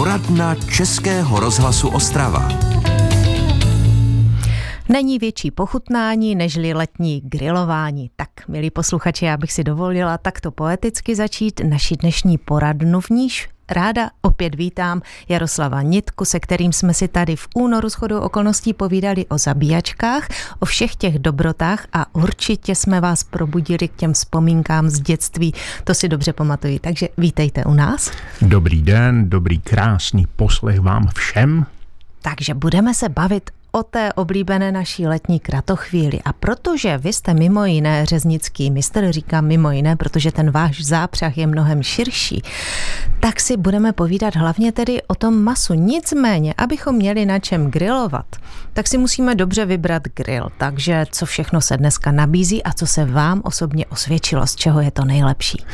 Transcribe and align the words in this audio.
Poradna 0.00 0.54
Českého 0.54 1.40
rozhlasu 1.40 1.88
Ostrava. 1.88 2.48
Není 4.88 5.18
větší 5.18 5.50
pochutnání 5.50 6.34
nežli 6.34 6.74
letní 6.74 7.20
grilování. 7.20 8.10
Tak, 8.16 8.28
milí 8.48 8.70
posluchači, 8.70 9.24
já 9.24 9.36
bych 9.36 9.52
si 9.52 9.64
dovolila 9.64 10.18
takto 10.18 10.50
poeticky 10.50 11.16
začít 11.16 11.60
naši 11.68 11.96
dnešní 11.96 12.38
poradnu, 12.38 13.00
v 13.00 13.10
níž 13.10 13.48
ráda 13.70 14.10
opět 14.22 14.54
vítám 14.54 15.02
Jaroslava 15.28 15.82
Nitku, 15.82 16.24
se 16.24 16.40
kterým 16.40 16.72
jsme 16.72 16.94
si 16.94 17.08
tady 17.08 17.36
v 17.36 17.48
únoru 17.54 17.88
shodou 17.88 18.20
okolností 18.20 18.72
povídali 18.72 19.26
o 19.26 19.38
zabíjačkách, 19.38 20.28
o 20.58 20.64
všech 20.64 20.96
těch 20.96 21.18
dobrotách 21.18 21.86
a 21.92 22.14
určitě 22.14 22.74
jsme 22.74 23.00
vás 23.00 23.24
probudili 23.24 23.88
k 23.88 23.96
těm 23.96 24.12
vzpomínkám 24.12 24.90
z 24.90 25.00
dětství. 25.00 25.54
To 25.84 25.94
si 25.94 26.08
dobře 26.08 26.32
pamatuji, 26.32 26.78
takže 26.78 27.08
vítejte 27.18 27.64
u 27.64 27.74
nás. 27.74 28.10
Dobrý 28.42 28.82
den, 28.82 29.30
dobrý 29.30 29.58
krásný 29.58 30.26
poslech 30.36 30.80
vám 30.80 31.08
všem. 31.14 31.66
Takže 32.22 32.54
budeme 32.54 32.94
se 32.94 33.08
bavit 33.08 33.50
o 33.72 33.82
té 33.82 34.12
oblíbené 34.12 34.72
naší 34.72 35.06
letní 35.06 35.40
kratochvíli. 35.40 36.20
A 36.24 36.32
protože 36.32 36.98
vy 36.98 37.12
jste 37.12 37.34
mimo 37.34 37.64
jiné 37.64 38.06
řeznický 38.06 38.70
mistr, 38.70 39.12
říkám 39.12 39.44
mimo 39.44 39.70
jiné, 39.70 39.96
protože 39.96 40.32
ten 40.32 40.50
váš 40.50 40.84
zápřah 40.84 41.38
je 41.38 41.46
mnohem 41.46 41.82
širší, 41.82 42.42
tak 43.20 43.40
si 43.40 43.56
budeme 43.56 43.92
povídat 43.92 44.36
hlavně 44.36 44.72
tedy 44.72 45.02
o 45.06 45.14
tom 45.14 45.42
masu. 45.42 45.74
Nicméně, 45.74 46.54
abychom 46.58 46.94
měli 46.94 47.26
na 47.26 47.38
čem 47.38 47.70
grilovat, 47.70 48.26
tak 48.72 48.88
si 48.88 48.98
musíme 48.98 49.34
dobře 49.34 49.66
vybrat 49.66 50.02
grill. 50.14 50.48
Takže 50.58 51.06
co 51.10 51.26
všechno 51.26 51.60
se 51.60 51.76
dneska 51.76 52.12
nabízí 52.12 52.62
a 52.62 52.72
co 52.72 52.86
se 52.86 53.04
vám 53.04 53.40
osobně 53.44 53.86
osvědčilo, 53.86 54.46
z 54.46 54.56
čeho 54.56 54.80
je 54.80 54.90
to 54.90 55.04
nejlepší? 55.04 55.64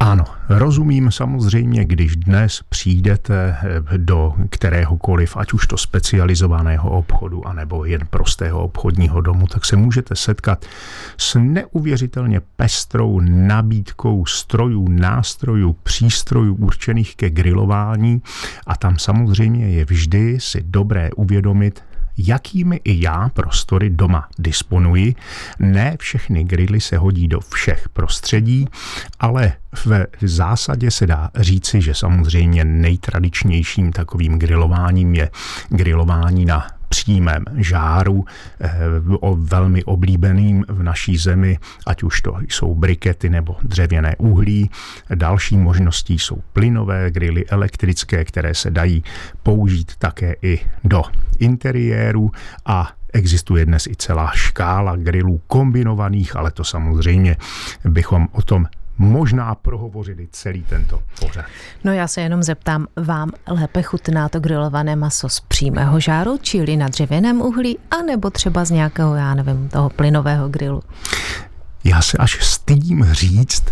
Ano, 0.00 0.24
rozumím 0.48 1.10
samozřejmě, 1.10 1.84
když 1.84 2.16
dnes 2.16 2.62
přijdete 2.68 3.56
eh, 3.62 3.98
do 3.98 4.34
kteréhokoliv, 4.50 5.36
ať 5.36 5.52
už 5.52 5.66
to 5.66 5.76
specializovaného 5.76 6.90
obchodu, 6.90 7.46
anebo 7.46 7.84
jen 7.84 8.00
prostého 8.10 8.64
obchodního 8.64 9.20
domu, 9.20 9.46
tak 9.46 9.64
se 9.64 9.76
můžete 9.76 10.16
setkat 10.16 10.66
s 11.16 11.38
neuvěřitelně 11.40 12.40
pestrou 12.56 13.20
nabídkou 13.20 14.26
strojů, 14.26 14.88
nástrojů, 14.88 15.76
přístrojů 15.82 16.54
určených 16.54 17.16
ke 17.16 17.30
grilování. 17.30 18.22
A 18.66 18.76
tam 18.76 18.98
samozřejmě 18.98 19.68
je 19.68 19.84
vždy 19.84 20.40
si 20.40 20.62
dobré 20.62 21.10
uvědomit, 21.16 21.82
jakými 22.18 22.80
i 22.84 23.02
já 23.02 23.28
prostory 23.28 23.90
doma 23.90 24.28
disponuji. 24.38 25.14
Ne 25.58 25.96
všechny 26.00 26.44
grily 26.44 26.80
se 26.80 26.98
hodí 26.98 27.28
do 27.28 27.40
všech 27.40 27.88
prostředí, 27.88 28.66
ale 29.20 29.52
v 29.84 30.06
zásadě 30.22 30.90
se 30.90 31.06
dá 31.06 31.30
říci, 31.36 31.80
že 31.80 31.94
samozřejmě 31.94 32.64
nejtradičnějším 32.64 33.92
takovým 33.92 34.38
grilováním 34.38 35.14
je 35.14 35.30
grilování 35.68 36.44
na 36.44 36.66
přímém 36.94 37.44
žáru, 37.56 38.24
eh, 38.60 38.70
o 39.20 39.36
velmi 39.36 39.84
oblíbeným 39.84 40.64
v 40.68 40.82
naší 40.82 41.16
zemi, 41.16 41.58
ať 41.86 42.02
už 42.02 42.20
to 42.20 42.36
jsou 42.48 42.74
brikety 42.74 43.28
nebo 43.28 43.56
dřevěné 43.62 44.16
uhlí. 44.18 44.70
Další 45.14 45.56
možností 45.56 46.18
jsou 46.18 46.38
plynové 46.52 47.10
grily 47.10 47.46
elektrické, 47.46 48.24
které 48.24 48.54
se 48.54 48.70
dají 48.70 49.04
použít 49.42 49.92
také 49.98 50.36
i 50.42 50.60
do 50.84 51.02
interiéru 51.38 52.30
a 52.66 52.92
Existuje 53.14 53.66
dnes 53.66 53.86
i 53.86 53.96
celá 53.96 54.30
škála 54.34 54.96
grilů 54.96 55.40
kombinovaných, 55.46 56.36
ale 56.36 56.50
to 56.50 56.64
samozřejmě 56.64 57.36
bychom 57.84 58.28
o 58.32 58.42
tom 58.42 58.66
možná 58.98 59.54
prohovořili 59.54 60.28
celý 60.32 60.62
tento 60.62 61.02
pořad. 61.20 61.44
No 61.84 61.92
já 61.92 62.08
se 62.08 62.20
jenom 62.20 62.42
zeptám, 62.42 62.86
vám 62.96 63.30
lépe 63.46 63.82
chutná 63.82 64.28
to 64.28 64.40
grilované 64.40 64.96
maso 64.96 65.28
z 65.28 65.40
přímého 65.40 66.00
žáru, 66.00 66.38
čili 66.42 66.76
na 66.76 66.88
dřevěném 66.88 67.40
uhlí, 67.40 67.78
anebo 67.90 68.30
třeba 68.30 68.64
z 68.64 68.70
nějakého, 68.70 69.14
já 69.14 69.34
nevím, 69.34 69.68
toho 69.68 69.90
plynového 69.90 70.48
grilu? 70.48 70.82
Já 71.84 72.02
se 72.02 72.18
až 72.18 72.44
stydím 72.44 73.04
říct 73.04 73.64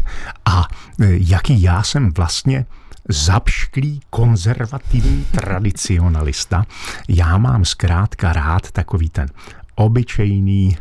a 0.44 0.68
e, 1.00 1.06
jaký 1.08 1.62
já 1.62 1.82
jsem 1.82 2.12
vlastně 2.12 2.66
zapšklý 3.08 4.00
konzervativní 4.10 5.24
tradicionalista. 5.24 6.64
Já 7.08 7.38
mám 7.38 7.64
zkrátka 7.64 8.32
rád 8.32 8.70
takový 8.70 9.08
ten 9.08 9.28
obyčejný 9.74 10.76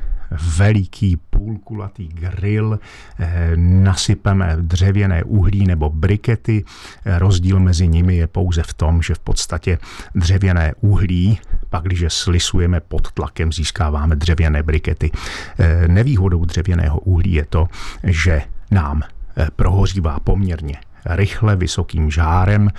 veliký 0.57 1.17
půlkulatý 1.17 2.07
grill, 2.07 2.79
eh, 3.19 3.51
nasypeme 3.55 4.57
dřevěné 4.59 5.23
uhlí 5.23 5.67
nebo 5.67 5.89
brikety. 5.89 6.63
Rozdíl 7.05 7.59
mezi 7.59 7.87
nimi 7.87 8.15
je 8.15 8.27
pouze 8.27 8.63
v 8.63 8.73
tom, 8.73 9.01
že 9.01 9.13
v 9.13 9.19
podstatě 9.19 9.77
dřevěné 10.15 10.73
uhlí, 10.81 11.39
pak 11.69 11.83
když 11.83 12.05
slisujeme 12.07 12.79
pod 12.79 13.11
tlakem, 13.11 13.53
získáváme 13.53 14.15
dřevěné 14.15 14.63
brikety. 14.63 15.11
Eh, 15.59 15.87
nevýhodou 15.87 16.45
dřevěného 16.45 16.99
uhlí 16.99 17.33
je 17.33 17.45
to, 17.45 17.67
že 18.03 18.41
nám 18.71 19.01
eh, 19.37 19.47
prohořívá 19.55 20.19
poměrně 20.19 20.75
rychle, 21.05 21.55
vysokým 21.55 22.11
žárem, 22.11 22.69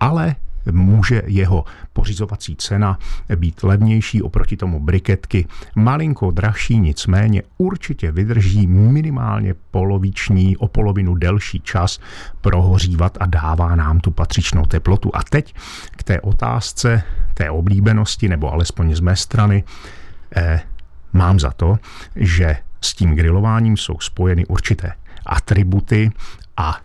ale 0.00 0.36
může 0.70 1.22
jeho 1.26 1.64
pořizovací 1.92 2.56
cena 2.56 2.98
být 3.36 3.62
levnější 3.62 4.22
oproti 4.22 4.56
tomu 4.56 4.80
briketky, 4.80 5.46
malinko 5.76 6.30
drahší, 6.30 6.78
nicméně 6.78 7.42
určitě 7.58 8.12
vydrží 8.12 8.66
minimálně 8.66 9.54
poloviční, 9.70 10.56
o 10.56 10.68
polovinu 10.68 11.14
delší 11.14 11.60
čas 11.60 11.98
prohořívat 12.40 13.18
a 13.20 13.26
dává 13.26 13.76
nám 13.76 14.00
tu 14.00 14.10
patřičnou 14.10 14.64
teplotu. 14.64 15.10
A 15.16 15.22
teď 15.22 15.54
k 15.90 16.02
té 16.02 16.20
otázce 16.20 17.02
té 17.34 17.50
oblíbenosti, 17.50 18.28
nebo 18.28 18.52
alespoň 18.52 18.94
z 18.94 19.00
mé 19.00 19.16
strany, 19.16 19.64
eh, 20.36 20.60
mám 21.12 21.40
za 21.40 21.50
to, 21.50 21.78
že 22.16 22.56
s 22.80 22.94
tím 22.94 23.14
grilováním 23.14 23.76
jsou 23.76 24.00
spojeny 24.00 24.46
určité 24.46 24.92
atributy 25.26 26.10
a 26.56 26.80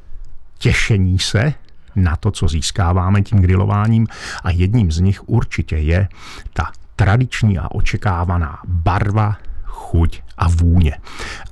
těšení 0.58 1.20
se 1.20 1.54
na 1.96 2.16
to, 2.16 2.32
co 2.32 2.48
získáváme 2.48 3.22
tím 3.22 3.40
grilováním 3.40 4.08
a 4.44 4.52
jedním 4.52 4.92
z 4.92 5.00
nich 5.00 5.30
určitě 5.30 5.78
je 5.78 6.08
ta 6.54 6.72
tradiční 6.96 7.60
a 7.60 7.72
očekávaná 7.72 8.60
barva, 8.66 9.38
chuť 9.64 10.22
a 10.38 10.48
vůně. 10.48 10.98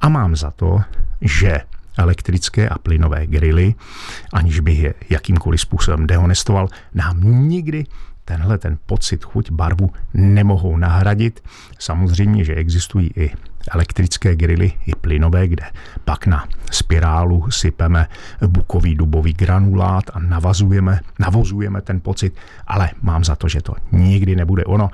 A 0.02 0.09
mám 0.09 0.35
za 0.35 0.52
to, 0.52 0.81
že 1.22 1.62
elektrické 1.97 2.69
a 2.69 2.78
plynové 2.78 3.28
grily, 3.28 3.75
aniž 4.34 4.59
bych 4.59 4.79
je 4.79 4.94
jakýmkoliv 5.09 5.62
způsobem 5.62 6.07
dehonestoval, 6.07 6.68
nám 6.94 7.22
nikdy 7.23 7.85
tenhle 8.25 8.58
ten 8.58 8.78
pocit, 8.85 9.23
chuť, 9.23 9.52
barvu 9.52 9.91
nemohou 10.13 10.78
nahradit. 10.78 11.44
Samozřejmě, 11.79 12.44
že 12.44 12.56
existují 12.56 13.12
i 13.16 13.31
elektrické 13.72 14.36
grily, 14.36 14.72
i 14.86 14.92
plynové, 14.96 15.48
kde 15.48 15.66
pak 16.06 16.28
na 16.28 16.48
spirálu 16.72 17.52
sypeme 17.52 18.08
bukový 18.48 18.96
dubový 18.96 19.34
granulát 19.34 20.04
a 20.14 20.20
navazujeme, 20.20 21.00
navozujeme 21.20 21.82
ten 21.82 22.00
pocit, 22.00 22.34
ale 22.68 22.90
mám 23.02 23.24
za 23.24 23.36
to, 23.36 23.48
že 23.48 23.62
to 23.62 23.76
nikdy 23.92 24.36
nebude 24.36 24.66
ono. 24.66 24.90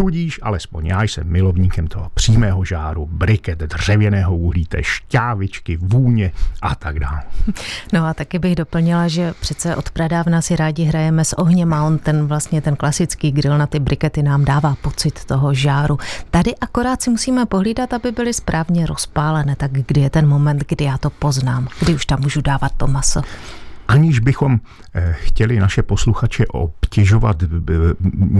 Tudíž 0.00 0.40
alespoň 0.42 0.86
já 0.86 1.02
jsem 1.02 1.28
milovníkem 1.28 1.86
toho 1.86 2.10
přímého 2.14 2.64
žáru, 2.64 3.08
briket, 3.12 3.58
dřevěného 3.58 4.36
uhlí, 4.36 4.66
té 4.66 4.82
šťávičky, 4.82 5.76
vůně 5.76 6.32
a 6.62 6.74
tak 6.74 6.98
dále. 7.00 7.22
No 7.92 8.06
a 8.06 8.14
taky 8.14 8.38
bych 8.38 8.56
doplnila, 8.56 9.08
že 9.08 9.32
přece 9.40 9.76
od 9.76 9.90
pradávna 9.90 10.42
si 10.42 10.56
rádi 10.56 10.84
hrajeme 10.84 11.24
s 11.24 11.38
ohněm 11.38 11.72
a 11.72 11.84
on 11.84 11.98
ten 11.98 12.26
vlastně 12.26 12.60
ten 12.62 12.76
klasický 12.76 13.32
grill 13.32 13.58
na 13.58 13.66
ty 13.66 13.78
brikety 13.78 14.22
nám 14.22 14.44
dává 14.44 14.76
pocit 14.82 15.24
toho 15.24 15.54
žáru. 15.54 15.98
Tady 16.30 16.56
akorát 16.56 17.02
si 17.02 17.10
musíme 17.10 17.46
pohlídat, 17.46 17.92
aby 17.92 18.12
byly 18.12 18.34
správně 18.34 18.86
rozpálené, 18.86 19.56
tak 19.56 19.72
kdy 19.72 20.00
je 20.00 20.10
ten 20.10 20.28
moment, 20.28 20.64
kdy 20.68 20.84
já 20.84 20.98
to 20.98 21.10
poznám, 21.10 21.68
kdy 21.80 21.94
už 21.94 22.06
tam 22.06 22.20
můžu 22.20 22.40
dávat 22.40 22.72
to 22.76 22.86
maso 22.86 23.22
aniž 23.90 24.18
bychom 24.18 24.60
eh, 24.94 25.16
chtěli 25.20 25.60
naše 25.60 25.82
posluchače 25.82 26.46
obtěžovat 26.46 27.42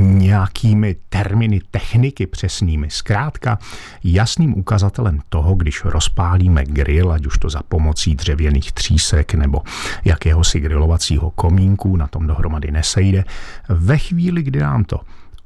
nějakými 0.01 0.97
terminy 1.09 1.61
techniky 1.71 2.27
přesnými. 2.27 2.91
Zkrátka 2.91 3.59
jasným 4.05 4.59
ukazatelem 4.59 5.21
toho, 5.29 5.55
když 5.55 5.85
rozpálíme 5.85 6.65
grill, 6.65 7.13
ať 7.13 7.27
už 7.27 7.39
to 7.39 7.51
za 7.51 7.63
pomocí 7.69 8.15
dřevěných 8.15 8.73
třísek 8.73 9.35
nebo 9.35 9.63
jakéhosi 10.05 10.61
grilovacího 10.61 11.31
komínku, 11.31 11.97
na 11.97 12.07
tom 12.07 12.27
dohromady 12.27 12.71
nesejde, 12.71 13.25
ve 13.69 13.99
chvíli, 13.99 14.43
kdy 14.43 14.59
nám 14.59 14.85
to 14.85 15.01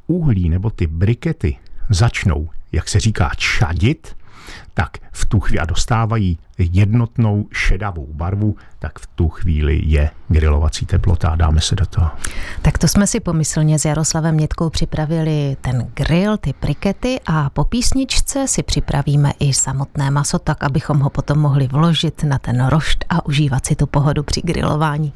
uhlí 0.07 0.49
nebo 0.49 0.71
ty 0.71 0.87
brikety 0.87 1.57
začnou, 1.91 2.49
jak 2.73 2.89
se 2.89 3.01
říká, 3.01 3.31
čadit, 3.37 4.17
tak 4.75 4.91
v 5.13 5.25
tu 5.25 5.41
chvíli 5.41 5.61
a 5.61 5.65
dostávají 5.65 6.39
jednotnou 6.59 7.47
šedavou 7.53 8.07
barvu, 8.13 8.57
tak 8.79 8.99
v 8.99 9.07
tu 9.07 9.29
chvíli 9.29 9.81
je 9.85 10.11
grilovací 10.29 10.87
teplota 10.87 11.29
a 11.29 11.37
dáme 11.37 11.61
se 11.61 11.75
do 11.75 11.87
toho. 11.87 12.11
Tak 12.63 12.79
to 12.79 12.89
jsme 12.89 13.07
si 13.07 13.21
pomyslně 13.21 13.79
s 13.79 13.85
Jaroslavem 13.85 14.37
Nětkou 14.37 14.71
připravili 14.71 15.57
ten 15.61 15.87
grill, 15.95 16.37
ty 16.37 16.53
prikety 16.53 17.21
a 17.27 17.51
po 17.51 17.65
písničce 17.65 18.49
si 18.49 18.63
připravíme 18.63 19.33
i 19.39 19.53
samotné 19.53 20.11
maso, 20.11 20.39
tak 20.39 20.65
abychom 20.65 20.99
ho 20.99 21.11
potom 21.11 21.39
mohli 21.39 21.67
vložit 21.67 22.25
na 22.25 22.39
ten 22.39 22.67
rošt 22.67 23.05
a 23.09 23.27
užívat 23.27 23.67
si 23.67 23.75
tu 23.75 23.87
pohodu 23.87 24.23
při 24.23 24.41
grilování. 24.45 25.13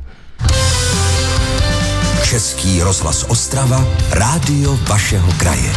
Český 2.25 2.83
rozhlas 2.83 3.23
Ostrava, 3.23 3.85
rádio 4.11 4.77
vašeho 4.77 5.33
kraje. 5.33 5.73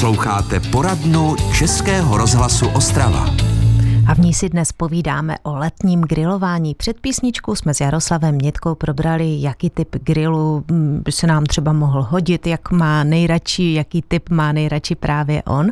Posloucháte 0.00 0.60
poradnu 0.60 1.36
Českého 1.52 2.16
rozhlasu 2.16 2.68
Ostrava. 2.68 3.49
A 4.10 4.14
v 4.14 4.18
ní 4.18 4.34
si 4.34 4.48
dnes 4.48 4.72
povídáme 4.72 5.36
o 5.42 5.54
letním 5.54 6.00
grilování. 6.00 6.74
Před 6.74 7.00
písničkou 7.00 7.54
jsme 7.54 7.74
s 7.74 7.80
Jaroslavem 7.80 8.38
Nětkou 8.38 8.74
probrali, 8.74 9.36
jaký 9.40 9.70
typ 9.70 9.96
grilu 9.96 10.64
mm, 10.70 11.02
by 11.04 11.12
se 11.12 11.26
nám 11.26 11.44
třeba 11.44 11.72
mohl 11.72 12.02
hodit, 12.02 12.46
jak 12.46 12.70
má 12.70 13.04
nejradši, 13.04 13.72
jaký 13.72 14.02
typ 14.02 14.28
má 14.30 14.52
nejradši 14.52 14.94
právě 14.94 15.42
on. 15.42 15.70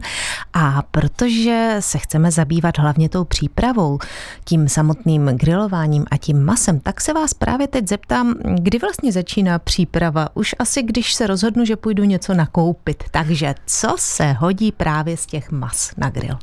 A 0.52 0.82
protože 0.90 1.76
se 1.81 1.99
chceme 1.99 2.31
zabývat 2.31 2.79
hlavně 2.79 3.08
tou 3.08 3.25
přípravou, 3.25 3.99
tím 4.44 4.69
samotným 4.69 5.26
grilováním 5.26 6.05
a 6.11 6.17
tím 6.17 6.44
masem, 6.44 6.81
tak 6.81 7.00
se 7.00 7.12
vás 7.12 7.34
právě 7.34 7.69
teď 7.69 7.88
zeptám, 7.88 8.34
kdy 8.55 8.79
vlastně 8.79 9.12
začíná 9.12 9.58
příprava? 9.58 10.29
Už 10.34 10.55
asi 10.58 10.82
když 10.82 11.14
se 11.14 11.26
rozhodnu, 11.26 11.64
že 11.64 11.76
půjdu 11.76 12.05
něco 12.05 12.34
nakoupit. 12.34 13.05
Takže 13.11 13.55
co 13.67 13.94
se 13.99 14.32
hodí 14.32 14.73
právě 14.73 15.17
z 15.17 15.26
těch 15.26 15.50
mas 15.50 15.93
na 15.96 16.11
grill? 16.11 16.38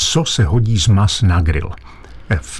Co 0.00 0.24
se 0.24 0.44
hodí 0.44 0.78
z 0.78 0.88
mas 0.88 1.22
na 1.22 1.40
grill. 1.40 1.70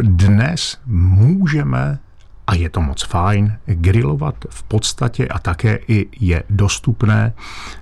Dnes 0.00 0.78
můžeme 0.86 1.98
a 2.46 2.54
je 2.54 2.70
to 2.70 2.80
moc 2.80 3.02
fajn, 3.02 3.58
grilovat 3.66 4.34
v 4.50 4.62
podstatě 4.62 5.28
a 5.28 5.38
také 5.38 5.78
i 5.88 6.06
je 6.20 6.42
dostupné 6.50 7.32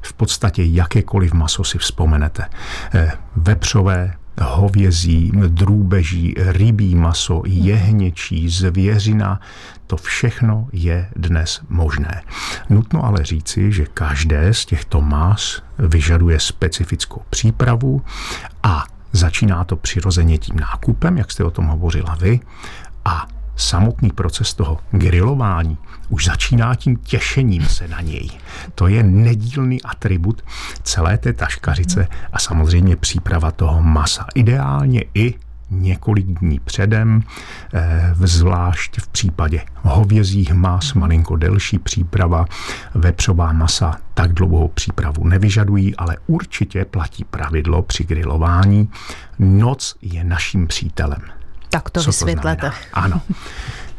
v 0.02 0.12
podstatě 0.12 0.64
jakékoliv 0.64 1.32
maso 1.32 1.64
si 1.64 1.78
vzpomenete. 1.78 2.44
Eh, 2.94 3.12
vepřové, 3.36 4.14
hovězí, 4.42 5.32
drůbeží, 5.48 6.34
rybí 6.36 6.94
maso, 6.94 7.42
jehněčí, 7.46 8.48
zvěřina, 8.48 9.40
to 9.86 9.96
všechno 9.96 10.68
je 10.72 11.08
dnes 11.16 11.60
možné. 11.68 12.22
Nutno 12.70 13.04
ale 13.04 13.24
říci, 13.24 13.72
že 13.72 13.86
každé 13.94 14.54
z 14.54 14.64
těchto 14.64 15.00
mas 15.00 15.62
vyžaduje 15.78 16.40
specifickou 16.40 17.22
přípravu 17.30 18.02
a 18.62 18.84
Začíná 19.16 19.64
to 19.64 19.76
přirozeně 19.76 20.38
tím 20.38 20.56
nákupem, 20.60 21.18
jak 21.18 21.30
jste 21.30 21.44
o 21.44 21.50
tom 21.50 21.66
hovořila 21.66 22.14
vy, 22.14 22.40
a 23.04 23.26
samotný 23.56 24.10
proces 24.10 24.54
toho 24.54 24.78
grilování 24.90 25.78
už 26.08 26.24
začíná 26.24 26.74
tím 26.74 26.96
těšením 26.96 27.66
se 27.66 27.88
na 27.88 28.00
něj. 28.00 28.30
To 28.74 28.86
je 28.86 29.02
nedílný 29.02 29.82
atribut 29.82 30.42
celé 30.82 31.18
té 31.18 31.32
taškařice 31.32 32.08
a 32.32 32.38
samozřejmě 32.38 32.96
příprava 32.96 33.50
toho 33.50 33.82
masa. 33.82 34.26
Ideálně 34.34 35.04
i 35.14 35.34
několik 35.70 36.26
dní 36.26 36.60
předem, 36.60 37.22
eh, 37.74 38.14
zvlášť 38.14 39.00
v 39.00 39.08
případě 39.08 39.62
hovězích 39.82 40.52
mas, 40.52 40.94
malinko 40.94 41.36
delší 41.36 41.78
příprava, 41.78 42.44
vepřová 42.94 43.52
masa 43.52 43.96
tak 44.14 44.32
dlouhou 44.32 44.68
přípravu 44.68 45.28
nevyžadují, 45.28 45.96
ale 45.96 46.16
určitě 46.26 46.84
platí 46.84 47.24
pravidlo 47.24 47.82
při 47.82 48.04
grilování. 48.04 48.88
Noc 49.38 49.96
je 50.02 50.24
naším 50.24 50.66
přítelem. 50.66 51.22
Tak 51.70 51.90
to 51.90 52.00
Co 52.00 52.06
vysvětlete. 52.06 52.70
To 52.70 52.76
ano. 52.92 53.20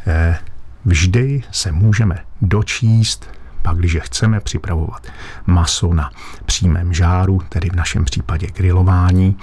Eh, 0.08 0.38
vždy 0.86 1.44
se 1.52 1.72
můžeme 1.72 2.20
dočíst 2.42 3.38
pak, 3.62 3.78
když 3.78 3.98
chceme 4.00 4.40
připravovat 4.40 5.08
maso 5.46 5.94
na 5.94 6.12
přímém 6.46 6.94
žáru, 6.94 7.42
tedy 7.50 7.70
v 7.70 7.76
našem 7.76 8.06
případě 8.06 8.48
grilování, 8.48 9.38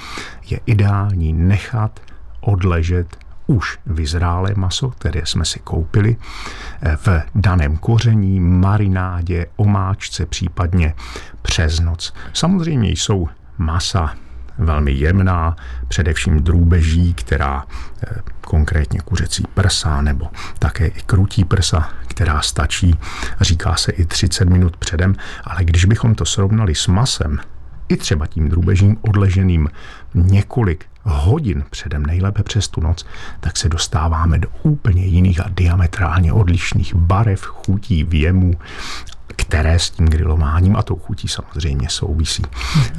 je 0.51 0.61
ideální 0.67 1.33
nechat 1.33 2.01
odležet 2.45 3.17
už 3.47 3.79
vyzrálé 3.87 4.53
maso, 4.57 4.91
které 4.91 5.21
jsme 5.27 5.45
si 5.45 5.59
koupili, 5.59 6.17
eh, 6.83 6.97
v 6.97 7.09
daném 7.35 7.77
koření, 7.77 8.41
marinádě, 8.41 9.47
omáčce, 9.57 10.27
případně 10.27 10.95
přes 11.43 11.81
noc. 11.81 12.15
Samozřejmě 12.33 12.91
jsou 12.91 13.29
masa 13.59 14.15
velmi 14.59 14.93
jemná, 14.93 15.57
především 15.89 16.43
drůbeží, 16.43 17.15
která 17.15 17.65
eh, 18.07 18.21
konkrétně 18.41 19.01
kuřecí 19.01 19.45
prsa 19.55 20.03
nebo 20.03 20.29
také 20.59 20.87
i 20.87 21.03
krutí 21.07 21.45
prsa, 21.45 21.89
která 22.07 22.41
stačí, 22.41 22.99
říká 23.41 23.75
se 23.75 23.93
i 23.93 24.05
30 24.05 24.49
minut 24.49 24.77
předem, 24.77 25.15
ale 25.45 25.65
když 25.65 25.85
bychom 25.85 26.15
to 26.15 26.25
srovnali 26.25 26.75
s 26.75 26.87
masem, 26.87 27.39
i 27.89 27.97
třeba 27.97 28.27
tím 28.27 28.49
drůbežím 28.49 28.97
odleženým 29.01 29.69
několik 30.15 30.87
hodin 31.05 31.65
předem, 31.71 32.07
nejlépe 32.07 32.43
přes 32.43 32.69
tu 32.69 32.81
noc, 32.81 33.07
tak 33.41 33.57
se 33.57 33.69
dostáváme 33.69 34.39
do 34.39 34.49
úplně 34.63 35.05
jiných 35.05 35.41
a 35.41 35.49
diametrálně 35.49 36.33
odlišných 36.33 36.95
barev, 36.95 37.43
chutí, 37.43 38.05
věmů, 38.05 38.53
které 39.37 39.79
s 39.79 39.91
tím 39.91 40.07
grilováním 40.07 40.77
a 40.77 40.83
tou 40.83 40.97
chutí 40.97 41.29
samozřejmě 41.29 41.89
souvisí. 41.91 42.43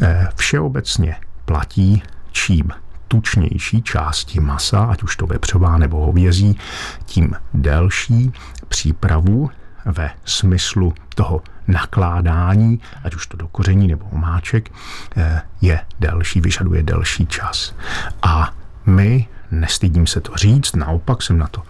Eh, 0.02 0.28
všeobecně 0.36 1.16
platí, 1.46 2.04
čím 2.32 2.70
tučnější 3.08 3.82
části 3.82 4.40
masa, 4.40 4.84
ať 4.84 5.04
už 5.04 5.16
to 5.16 5.28
vepřová 5.28 5.78
nebo 5.78 6.06
hovězí, 6.06 6.58
tím 7.06 7.36
delší 7.54 8.32
přípravu 8.68 9.50
ve 9.86 10.12
smyslu 10.26 10.94
toho 11.16 11.42
nakládání, 11.68 12.80
ať 13.04 13.16
už 13.16 13.28
to 13.28 13.38
do 13.38 13.48
koření 13.48 13.88
nebo 13.88 14.06
omáček, 14.06 14.72
eh, 15.18 15.42
je 15.62 15.80
delší, 16.00 16.42
vyžaduje 16.42 16.84
delší 16.84 17.26
čas. 17.26 17.76
A 18.22 18.54
my 18.86 19.28
nestydím 19.52 20.08
se 20.08 20.22
to 20.22 20.36
říct, 20.36 20.76
naopak 20.76 21.22
jsem 21.22 21.38
na 21.38 21.48
to 21.48 21.62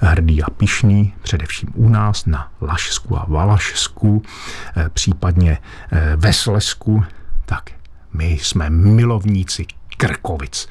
hrdý 0.00 0.42
a 0.42 0.50
pišný, 0.50 1.14
především 1.22 1.68
u 1.74 1.88
nás 1.88 2.26
na 2.26 2.50
Lašsku 2.60 3.18
a 3.18 3.26
Valašsku, 3.28 4.22
eh, 4.76 4.88
případně 4.88 5.58
eh, 5.92 6.12
ve 6.16 6.32
Slesku, 6.32 7.04
tak 7.46 7.70
my 8.12 8.26
jsme 8.26 8.70
milovníci 8.70 9.66
krkovic. 9.96 10.68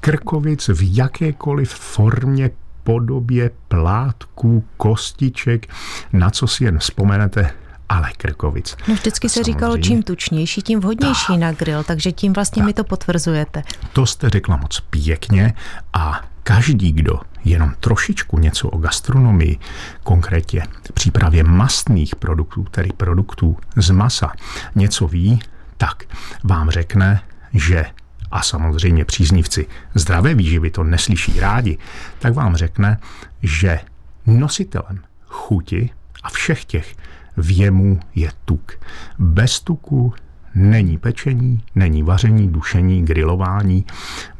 Krkovic 0.00 0.68
v 0.68 0.96
jakékoliv 0.96 1.70
formě 1.70 2.50
podobě 2.84 3.50
plátků, 3.68 4.64
kostiček, 4.76 5.66
na 6.12 6.30
co 6.30 6.46
si 6.46 6.64
jen 6.64 6.78
vzpomenete, 6.78 7.50
ale 7.92 8.10
krkovic. 8.16 8.76
No 8.88 8.94
vždycky 8.94 9.28
se 9.28 9.42
říkalo, 9.42 9.78
čím 9.78 10.02
tučnější, 10.02 10.62
tím 10.62 10.80
vhodnější 10.80 11.26
ta, 11.26 11.36
na 11.36 11.52
grill, 11.52 11.84
takže 11.84 12.12
tím 12.12 12.32
vlastně 12.32 12.62
ta, 12.62 12.66
mi 12.66 12.72
to 12.72 12.84
potvrzujete. 12.84 13.62
To 13.92 14.06
jste 14.06 14.30
řekla 14.30 14.56
moc 14.56 14.80
pěkně 14.80 15.54
a 15.92 16.20
každý, 16.42 16.92
kdo 16.92 17.20
jenom 17.44 17.74
trošičku 17.80 18.38
něco 18.38 18.68
o 18.68 18.78
gastronomii, 18.78 19.58
konkrétně 20.02 20.62
přípravě 20.94 21.44
mastných 21.44 22.16
produktů, 22.16 22.66
tedy 22.70 22.90
produktů 22.96 23.56
z 23.76 23.90
masa, 23.90 24.32
něco 24.74 25.08
ví, 25.08 25.40
tak 25.76 26.04
vám 26.44 26.70
řekne, 26.70 27.20
že 27.52 27.84
a 28.30 28.42
samozřejmě 28.42 29.04
příznivci 29.04 29.66
zdravé 29.94 30.34
výživy 30.34 30.70
to 30.70 30.84
neslyší 30.84 31.40
rádi, 31.40 31.78
tak 32.18 32.34
vám 32.34 32.56
řekne, 32.56 32.98
že 33.42 33.80
nositelem 34.26 35.00
chuti 35.26 35.90
a 36.22 36.28
všech 36.28 36.64
těch 36.64 36.94
věmů 37.36 38.00
je 38.14 38.30
tuk. 38.44 38.72
Bez 39.18 39.60
tuku 39.60 40.14
není 40.54 40.98
pečení, 40.98 41.62
není 41.74 42.02
vaření, 42.02 42.48
dušení, 42.48 43.04
grilování. 43.04 43.84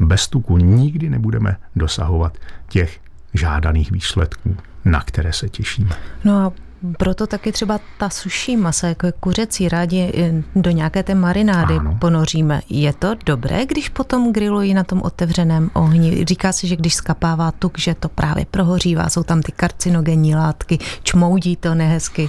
Bez 0.00 0.28
tuku 0.28 0.58
nikdy 0.58 1.10
nebudeme 1.10 1.56
dosahovat 1.76 2.38
těch 2.68 3.00
žádaných 3.34 3.90
výsledků, 3.90 4.56
na 4.84 5.00
které 5.00 5.32
se 5.32 5.48
těšíme. 5.48 5.90
No 6.24 6.32
a 6.36 6.52
proto 6.98 7.26
taky 7.26 7.52
třeba 7.52 7.80
ta 7.98 8.10
suší 8.10 8.56
masa, 8.56 8.88
jako 8.88 9.06
je 9.06 9.12
kuřecí, 9.20 9.68
rádi 9.68 10.12
do 10.56 10.70
nějaké 10.70 11.02
té 11.02 11.14
marinády 11.14 11.74
ano. 11.74 11.96
ponoříme. 12.00 12.60
Je 12.68 12.92
to 12.92 13.14
dobré, 13.26 13.66
když 13.66 13.88
potom 13.88 14.32
grilují 14.32 14.74
na 14.74 14.84
tom 14.84 15.02
otevřeném 15.02 15.70
ohni? 15.72 16.24
Říká 16.24 16.52
se, 16.52 16.66
že 16.66 16.76
když 16.76 16.94
skapává 16.94 17.52
tuk, 17.52 17.78
že 17.78 17.94
to 17.94 18.08
právě 18.08 18.46
prohořívá, 18.50 19.08
jsou 19.08 19.22
tam 19.22 19.42
ty 19.42 19.52
karcinogenní 19.52 20.34
látky, 20.34 20.78
čmoudí 21.02 21.56
to 21.56 21.74
nehezky. 21.74 22.28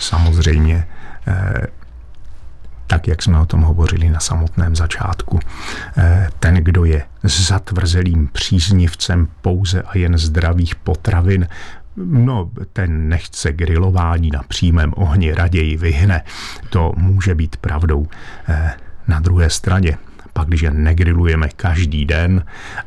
Samozřejmě 0.00 0.86
eh, 1.26 1.66
tak, 2.86 3.08
jak 3.08 3.22
jsme 3.22 3.40
o 3.40 3.46
tom 3.46 3.62
hovořili 3.62 4.10
na 4.10 4.20
samotném 4.20 4.76
začátku. 4.76 5.40
Eh, 5.96 6.28
ten, 6.40 6.54
kdo 6.54 6.84
je 6.84 7.04
zatvrzelým 7.22 8.28
příznivcem 8.32 9.28
pouze 9.40 9.82
a 9.82 9.98
jen 9.98 10.18
zdravých 10.18 10.74
potravin, 10.74 11.48
No, 11.96 12.50
ten 12.72 13.08
nechce 13.08 13.52
grilování 13.52 14.30
na 14.30 14.42
přímém 14.48 14.92
ohni, 14.96 15.34
raději 15.34 15.76
vyhne. 15.76 16.22
To 16.70 16.92
může 16.96 17.34
být 17.34 17.56
pravdou. 17.56 18.06
Eh, 18.48 18.74
na 19.08 19.20
druhé 19.20 19.50
straně, 19.50 19.98
pak 20.34 20.48
když 20.48 20.64
negrilujeme 20.70 21.48
každý 21.48 22.04
den 22.04 22.44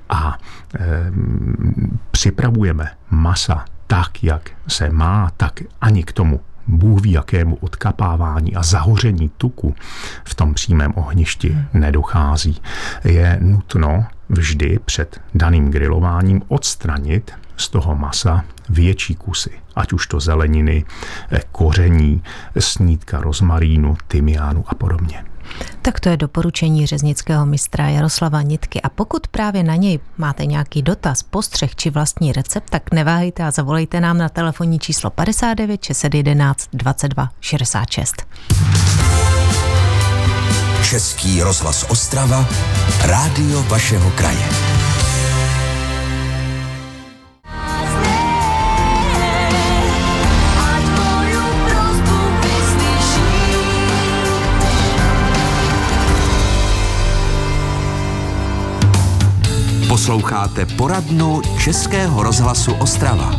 a 0.09 0.37
e, 0.75 0.85
připravujeme 2.11 2.91
masa 3.09 3.65
tak, 3.87 4.23
jak 4.23 4.51
se 4.67 4.89
má, 4.89 5.31
tak 5.37 5.59
ani 5.81 6.03
k 6.03 6.11
tomu 6.11 6.39
Bůh 6.67 7.01
ví, 7.01 7.11
jakému 7.11 7.55
odkapávání 7.55 8.55
a 8.55 8.63
zahoření 8.63 9.31
tuku 9.37 9.75
v 10.23 10.35
tom 10.35 10.53
přímém 10.53 10.93
ohništi 10.95 11.57
nedochází. 11.73 12.61
Je 13.03 13.37
nutno 13.41 14.05
vždy 14.29 14.79
před 14.85 15.21
daným 15.35 15.71
grilováním 15.71 16.41
odstranit 16.47 17.31
z 17.57 17.69
toho 17.69 17.95
masa 17.95 18.43
větší 18.69 19.15
kusy, 19.15 19.51
ať 19.75 19.93
už 19.93 20.07
to 20.07 20.19
zeleniny, 20.19 20.85
koření, 21.51 22.23
snídka 22.59 23.21
rozmarínu, 23.21 23.97
tymiánu 24.07 24.63
a 24.67 24.75
podobně. 24.75 25.23
Tak 25.81 25.99
to 25.99 26.09
je 26.09 26.17
doporučení 26.17 26.85
řeznického 26.85 27.45
mistra 27.45 27.89
Jaroslava 27.89 28.41
Nitky 28.41 28.81
a 28.81 28.89
pokud 28.89 29.27
právě 29.27 29.63
na 29.63 29.75
něj 29.75 29.99
máte 30.17 30.45
nějaký 30.45 30.81
dotaz, 30.81 31.23
postřeh 31.23 31.75
či 31.75 31.89
vlastní 31.89 32.31
recept, 32.31 32.69
tak 32.69 32.91
neváhejte 32.91 33.43
a 33.43 33.51
zavolejte 33.51 34.01
nám 34.01 34.17
na 34.17 34.29
telefonní 34.29 34.79
číslo 34.79 35.09
59 35.09 35.83
611 35.83 36.69
22 36.73 37.29
66. 37.41 38.25
Český 40.83 41.43
rozhlas 41.43 41.85
Ostrava, 41.89 42.47
rádio 43.05 43.63
vašeho 43.63 44.11
kraje. 44.11 44.76
Posloucháte 60.07 60.65
poradnu 60.65 61.41
Českého 61.63 62.23
rozhlasu 62.23 62.73
Ostrava. 62.73 63.31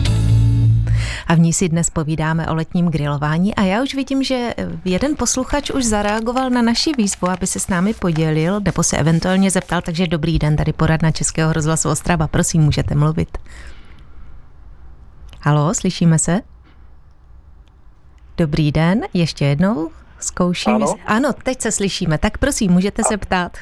A 1.27 1.35
v 1.35 1.39
ní 1.39 1.53
si 1.53 1.69
dnes 1.69 1.91
povídáme 1.91 2.47
o 2.47 2.55
letním 2.55 2.87
grilování 2.87 3.55
a 3.55 3.63
já 3.63 3.83
už 3.83 3.95
vidím, 3.95 4.23
že 4.23 4.55
jeden 4.85 5.17
posluchač 5.17 5.71
už 5.71 5.85
zareagoval 5.85 6.51
na 6.51 6.63
naši 6.63 6.93
výzvu, 6.99 7.29
aby 7.29 7.47
se 7.47 7.61
s 7.61 7.69
námi 7.69 7.95
podělil 7.95 8.61
nebo 8.61 8.83
se 8.83 8.97
eventuálně 8.97 9.51
zeptal, 9.51 9.83
takže 9.83 10.07
dobrý 10.07 10.39
den, 10.39 10.57
tady 10.57 10.73
poradna 10.73 11.11
Českého 11.11 11.53
rozhlasu 11.53 11.89
Ostrava, 11.89 12.29
prosím, 12.29 12.63
můžete 12.63 12.95
mluvit. 12.95 13.39
Halo, 15.41 15.75
slyšíme 15.75 16.19
se? 16.19 16.41
Dobrý 18.37 18.73
den, 18.73 19.01
ještě 19.15 19.45
jednou 19.45 19.91
zkouším. 20.21 20.75
Ano, 20.75 20.95
ano 21.07 21.33
teď 21.43 21.61
se 21.61 21.73
slyšíme, 21.73 22.19
tak 22.19 22.39
prosím, 22.39 22.73
můžete 22.73 23.03
se 23.05 23.17
ptát. 23.17 23.57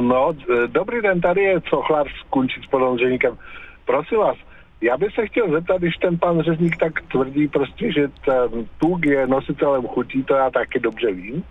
No, 0.00 0.32
dobrý 0.66 1.02
den, 1.02 1.20
tady 1.20 1.42
je 1.42 1.60
Cochlar 1.60 2.06
skončit 2.26 2.62
s 2.62 2.66
podolženíkem. 2.66 3.38
Prosím 3.84 4.18
vás, 4.18 4.36
já 4.80 4.96
bych 4.96 5.14
se 5.14 5.26
chtěl 5.26 5.50
zeptat, 5.50 5.78
když 5.78 5.96
ten 5.96 6.18
pan 6.18 6.40
řezník 6.40 6.76
tak 6.76 7.00
tvrdí 7.12 7.48
prostě, 7.48 7.92
že 7.92 8.08
ten 8.24 8.66
tuk 8.78 9.06
je 9.06 9.26
nositelem 9.26 9.86
chutí, 9.86 10.24
to 10.24 10.34
já 10.34 10.50
taky 10.50 10.78
dobře 10.78 11.12
vím, 11.12 11.44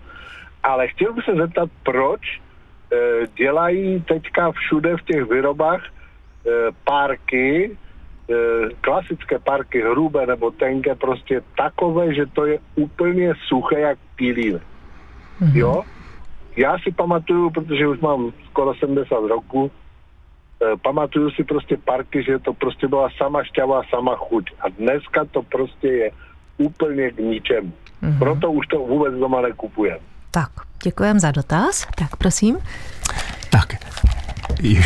ale 0.64 0.88
chtěl 0.88 1.14
bych 1.14 1.26
se 1.26 1.36
zeptat, 1.36 1.70
proč 1.84 2.22
e, 2.32 2.38
dělají 3.38 4.02
teďka 4.02 4.52
všude 4.52 4.98
v 4.98 5.04
těch 5.04 5.32
výrobách 5.32 5.82
e, 5.86 5.92
párky, 6.84 7.72
e, 7.72 8.34
klasické 8.82 9.40
parky, 9.40 9.82
hrubé 9.82 10.26
nebo 10.26 10.52
tenké, 10.52 10.96
prostě 10.96 11.42
takové, 11.58 12.14
že 12.14 12.26
to 12.26 12.46
je 12.46 12.60
úplně 12.76 13.34
suché 13.48 13.80
jak 13.80 13.98
pílín. 14.16 14.62
Mm-hmm. 15.42 15.56
Jo? 15.56 15.84
Já 16.58 16.80
si 16.80 16.92
pamatuju, 16.92 17.50
protože 17.50 17.88
už 17.88 18.00
mám 18.00 18.32
skoro 18.50 18.76
70 18.76 19.16
roku, 19.28 19.72
e, 19.72 20.78
pamatuju 20.78 21.32
si 21.32 21.44
prostě 21.44 21.78
parky, 21.78 22.24
že 22.24 22.40
to 22.40 22.54
prostě 22.54 22.88
byla 22.88 23.10
sama 23.18 23.44
šťava, 23.44 23.82
sama 23.90 24.16
chuť. 24.16 24.52
A 24.60 24.70
dneska 24.70 25.26
to 25.26 25.42
prostě 25.42 25.88
je 25.88 26.12
úplně 26.58 27.12
k 27.12 27.18
ničemu. 27.18 27.74
Mm-hmm. 28.04 28.20
Proto 28.20 28.52
už 28.52 28.68
to 28.68 28.80
vůbec 28.80 29.14
doma 29.14 29.42
nekupujem. 29.42 29.98
Tak, 30.32 30.50
děkujem 30.84 31.20
za 31.20 31.32
dotaz. 31.32 31.88
Tak, 31.98 32.16
prosím. 32.16 32.58
Tak, 33.50 33.76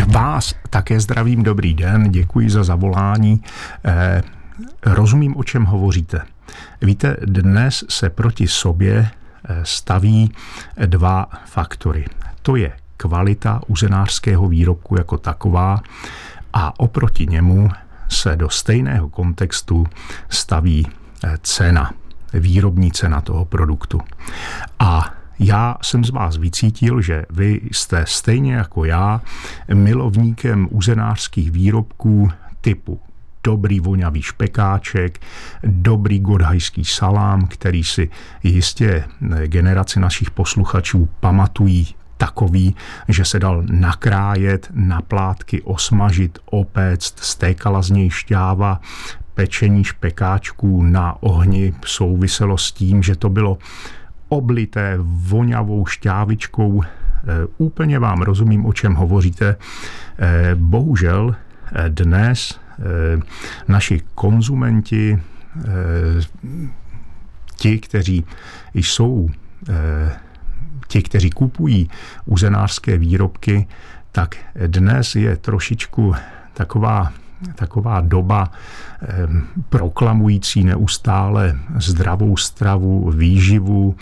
vás 0.08 0.56
také 0.70 1.00
zdravím, 1.00 1.44
dobrý 1.44 1.74
den, 1.74 2.12
děkuji 2.12 2.50
za 2.50 2.64
zavolání. 2.64 3.42
Eh, 3.86 4.22
rozumím, 4.86 5.38
o 5.38 5.44
čem 5.44 5.66
hovoříte. 5.66 6.22
Víte, 6.82 7.18
dnes 7.22 7.84
se 7.90 8.10
proti 8.10 8.48
sobě 8.48 9.10
staví 9.64 10.32
dva 10.86 11.26
faktory. 11.46 12.06
To 12.42 12.56
je 12.56 12.72
kvalita 12.98 13.62
uzenářského 13.68 14.48
výrobku 14.48 14.98
jako 14.98 15.18
taková 15.18 15.82
a 16.54 16.80
oproti 16.80 17.28
němu 17.28 17.70
se 18.10 18.36
do 18.36 18.50
stejného 18.50 19.10
kontextu 19.10 19.88
staví 20.30 20.88
eh, 21.24 21.38
cena, 21.44 21.92
výrobní 22.34 22.92
cena 22.92 23.22
toho 23.22 23.46
produktu. 23.46 24.02
A 24.80 25.14
já 25.40 25.76
jsem 25.82 26.06
z 26.06 26.10
vás 26.10 26.38
vycítil, 26.38 27.02
že 27.02 27.26
vy 27.30 27.62
jste 27.72 28.06
stejně 28.08 28.54
jako 28.54 28.86
já 28.86 29.22
milovníkem 29.74 30.68
uzenářských 30.72 31.52
výrobků 31.52 32.32
typu 32.62 33.02
dobrý 33.44 33.80
voňavý 33.80 34.22
špekáček, 34.22 35.20
dobrý 35.64 36.20
godhajský 36.20 36.86
salám, 36.86 37.48
který 37.48 37.84
si 37.84 38.10
jistě 38.44 39.04
generaci 39.46 40.00
našich 40.00 40.32
posluchačů 40.32 41.10
pamatují 41.20 41.88
takový, 42.18 42.76
že 43.08 43.26
se 43.26 43.40
dal 43.40 43.64
nakrájet, 43.72 44.68
na 44.74 45.02
plátky 45.02 45.62
osmažit, 45.62 46.40
opéct, 46.46 47.20
stékala 47.20 47.82
z 47.82 47.90
něj 47.90 48.10
šťáva, 48.10 48.82
pečení 49.34 49.84
špekáčků 49.84 50.84
na 50.84 51.24
ohni 51.24 51.74
souviselo 51.86 52.58
s 52.58 52.72
tím, 52.72 53.04
že 53.04 53.16
to 53.16 53.30
bylo 53.30 53.58
oblité 54.30 54.98
voňavou 55.02 55.86
šťávičkou. 55.86 56.84
E, 56.84 56.88
úplně 57.58 58.00
vám 58.00 58.22
rozumím, 58.22 58.66
o 58.66 58.74
čem 58.74 58.96
hovoříte. 58.96 59.56
E, 60.20 60.56
bohužel 60.56 61.36
e, 61.36 61.90
dnes 61.90 62.60
naši 63.68 64.02
konzumenti, 64.16 65.20
eh, 65.58 65.68
ti, 67.56 67.80
kteří 67.80 68.26
jsou 68.74 69.30
eh, 69.70 70.12
ti, 70.88 71.02
kteří 71.02 71.30
kupují 71.30 71.90
uzenářské 72.26 72.98
výrobky, 72.98 73.68
tak 74.12 74.36
dnes 74.68 75.16
je 75.16 75.38
trošičku 75.38 76.16
taková 76.54 77.14
taková 77.56 78.02
doba 78.02 78.52
eh, 79.02 79.08
proklamující 79.70 80.64
neustále 80.64 81.60
zdravou 81.78 82.38
stravu, 82.38 83.12
výživu, 83.12 83.96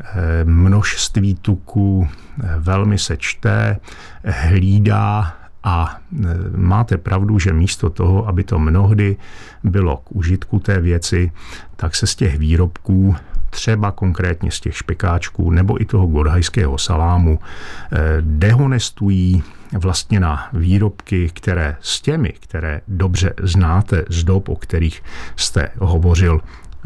eh, 0.00 0.44
množství 0.44 1.34
tuku, 1.34 2.08
eh, 2.42 2.54
velmi 2.58 2.98
se 2.98 3.16
čte, 3.16 3.76
hlídá 4.24 5.34
a 5.64 5.96
e, 5.96 6.26
máte 6.56 6.96
pravdu, 6.98 7.38
že 7.38 7.52
místo 7.52 7.90
toho, 7.90 8.28
aby 8.28 8.44
to 8.44 8.58
mnohdy 8.58 9.16
bylo 9.64 9.96
k 9.96 10.12
užitku 10.12 10.58
té 10.58 10.80
věci, 10.80 11.32
tak 11.76 11.94
se 11.94 12.06
z 12.06 12.14
těch 12.14 12.38
výrobků, 12.38 13.16
třeba 13.50 13.92
konkrétně 13.92 14.50
z 14.50 14.60
těch 14.60 14.76
špekáčků 14.76 15.50
nebo 15.50 15.82
i 15.82 15.84
toho 15.84 16.06
godhajského 16.06 16.78
salámu, 16.78 17.38
e, 17.38 17.98
dehonestují 18.20 19.42
vlastně 19.72 20.20
na 20.20 20.48
výrobky, 20.52 21.30
které 21.34 21.76
s 21.80 22.00
těmi, 22.00 22.32
které 22.40 22.80
dobře 22.88 23.34
znáte 23.42 24.04
z 24.08 24.24
dob, 24.24 24.48
o 24.48 24.56
kterých 24.56 25.02
jste 25.36 25.68
hovořil, 25.78 26.40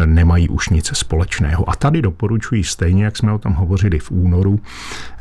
nemají 0.07 0.49
už 0.49 0.69
nic 0.69 0.91
společného. 0.95 1.71
A 1.71 1.77
tady 1.77 2.03
doporučuji 2.03 2.65
stejně, 2.65 3.05
jak 3.05 3.17
jsme 3.17 3.33
o 3.33 3.39
tom 3.39 3.53
hovořili 3.53 3.99
v 3.99 4.11
únoru, 4.11 4.61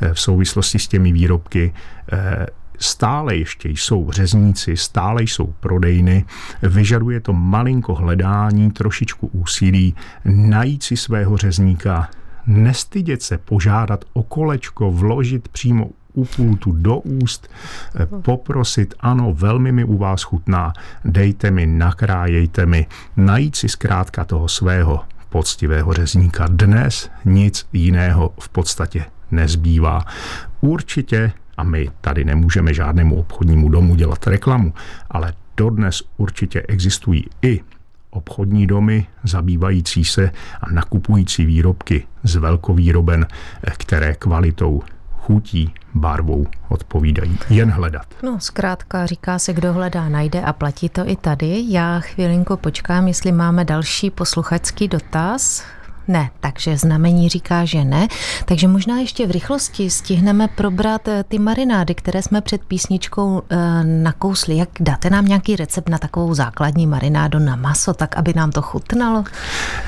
e, 0.02 0.14
v 0.14 0.20
souvislosti 0.20 0.80
s 0.80 0.88
těmi 0.88 1.12
výrobky, 1.12 1.74
stále 2.82 3.36
ještě 3.36 3.70
jsou 3.70 4.12
řezníci, 4.12 4.78
stále 4.78 5.24
jsou 5.24 5.54
prodejny, 5.60 6.26
vyžaduje 6.64 7.20
to 7.20 7.34
malinko 7.34 7.96
hledání, 7.96 8.72
trošičku 8.72 9.28
úsilí, 9.28 9.96
najít 10.26 10.84
si 10.84 10.98
svého 10.98 11.38
řezníka, 11.38 12.10
nestydět 12.48 13.22
se 13.22 13.38
požádat 13.38 14.06
o 14.14 14.24
kolečko, 14.24 14.92
vložit 14.92 15.48
přímo 15.48 15.90
u 16.14 16.26
pultu 16.26 16.72
do 16.72 16.98
úst, 16.98 17.50
poprosit, 18.22 18.94
ano, 19.00 19.34
velmi 19.34 19.72
mi 19.72 19.84
u 19.84 19.98
vás 19.98 20.24
chutná, 20.24 20.74
dejte 21.06 21.52
mi, 21.52 21.66
nakrájejte 21.66 22.66
mi, 22.66 22.88
najít 23.18 23.56
si 23.56 23.70
zkrátka 23.70 24.26
toho 24.26 24.48
svého 24.48 25.00
poctivého 25.30 25.94
řezníka. 25.94 26.48
Dnes 26.50 27.10
nic 27.26 27.68
jiného 27.74 28.34
v 28.40 28.50
podstatě 28.50 29.06
nezbývá. 29.32 30.06
Určitě 30.62 31.32
a 31.62 31.64
my 31.64 31.90
tady 32.02 32.26
nemůžeme 32.26 32.74
žádnému 32.74 33.16
obchodnímu 33.16 33.70
domu 33.70 33.96
dělat 33.96 34.28
reklamu, 34.28 34.74
ale 35.10 35.34
dodnes 35.58 36.02
určitě 36.18 36.62
existují 36.62 37.26
i 37.42 37.62
obchodní 38.10 38.68
domy 38.68 39.08
zabývající 39.24 40.06
se 40.06 40.32
a 40.62 40.72
nakupující 40.72 41.46
výrobky 41.46 42.08
z 42.24 42.36
velkovýroben, 42.36 43.28
které 43.78 44.14
kvalitou 44.14 44.82
chutí, 45.20 45.74
barvou 45.94 46.48
odpovídají. 46.70 47.38
Jen 47.50 47.72
hledat. 47.72 48.06
No, 48.24 48.40
zkrátka 48.40 49.06
říká 49.06 49.40
se, 49.40 49.54
kdo 49.54 49.74
hledá, 49.74 50.10
najde 50.10 50.42
a 50.42 50.54
platí 50.54 50.90
to 50.90 51.10
i 51.10 51.16
tady. 51.16 51.64
Já 51.68 52.00
chvilinku 52.00 52.58
počkám, 52.58 53.08
jestli 53.08 53.32
máme 53.32 53.66
další 53.66 54.10
posluchačský 54.10 54.88
dotaz. 54.88 55.64
Ne, 56.08 56.30
takže 56.40 56.78
znamení 56.78 57.30
říká, 57.30 57.66
že 57.66 57.84
ne. 57.84 58.08
Takže 58.46 58.68
možná 58.68 59.00
ještě 59.00 59.28
v 59.28 59.32
rychlosti 59.32 59.90
stihneme 59.90 60.48
probrat 60.48 61.08
eh, 61.08 61.24
ty 61.28 61.40
marinády, 61.40 61.96
které 61.96 62.22
jsme 62.22 62.42
před 62.42 62.66
písničkou 62.66 63.42
e, 63.50 63.84
nakousli. 63.84 64.58
Jak 64.58 64.70
dáte 64.80 65.10
nám 65.10 65.26
nějaký 65.26 65.56
recept 65.56 65.90
na 65.90 65.98
takovou 65.98 66.34
základní 66.34 66.88
marinádu 66.88 67.40
na 67.40 67.56
maso, 67.56 67.94
tak 67.94 68.18
aby 68.18 68.34
nám 68.34 68.52
to 68.52 68.62
chutnalo? 68.62 69.24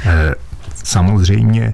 E, 0.05 0.35
samozřejmě, 0.83 1.73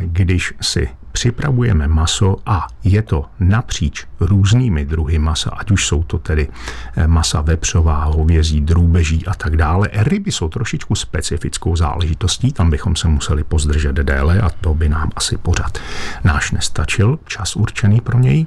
když 0.00 0.54
si 0.60 0.88
připravujeme 1.14 1.88
maso 1.88 2.36
a 2.46 2.66
je 2.84 3.02
to 3.02 3.24
napříč 3.40 4.06
různými 4.20 4.84
druhy 4.84 5.18
masa, 5.18 5.50
ať 5.50 5.70
už 5.70 5.86
jsou 5.86 6.02
to 6.02 6.18
tedy 6.18 6.48
eh, 6.96 7.06
masa 7.06 7.40
vepřová, 7.40 8.04
hovězí, 8.04 8.60
drůbeží 8.60 9.26
a 9.26 9.34
tak 9.34 9.56
dále. 9.56 9.88
Ryby 9.92 10.32
jsou 10.32 10.48
trošičku 10.48 10.94
specifickou 10.94 11.76
záležitostí, 11.76 12.52
tam 12.52 12.70
bychom 12.70 12.96
se 12.96 13.08
museli 13.08 13.44
pozdržet 13.44 13.96
déle 13.96 14.40
a 14.40 14.50
to 14.50 14.74
by 14.74 14.88
nám 14.88 15.10
asi 15.16 15.36
pořád 15.36 15.78
náš 16.24 16.50
nestačil, 16.50 17.18
čas 17.26 17.56
určený 17.56 18.00
pro 18.00 18.18
něj, 18.18 18.46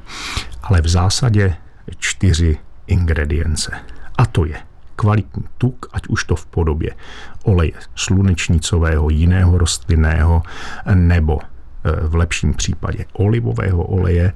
ale 0.64 0.82
v 0.82 0.88
zásadě 0.88 1.56
čtyři 2.00 2.58
ingredience. 2.88 3.72
A 4.18 4.26
to 4.26 4.46
je 4.46 4.56
kvalitní 4.96 5.44
tuk, 5.58 5.86
ať 5.94 6.08
už 6.08 6.24
to 6.24 6.36
v 6.36 6.46
podobě 6.46 6.92
oleje 7.44 7.80
slunečnicového, 7.96 9.10
jiného 9.10 9.58
rostlinného 9.58 10.44
nebo 10.94 11.40
v 12.02 12.16
lepším 12.16 12.54
případě 12.54 13.06
olivového 13.14 13.84
oleje 13.84 14.34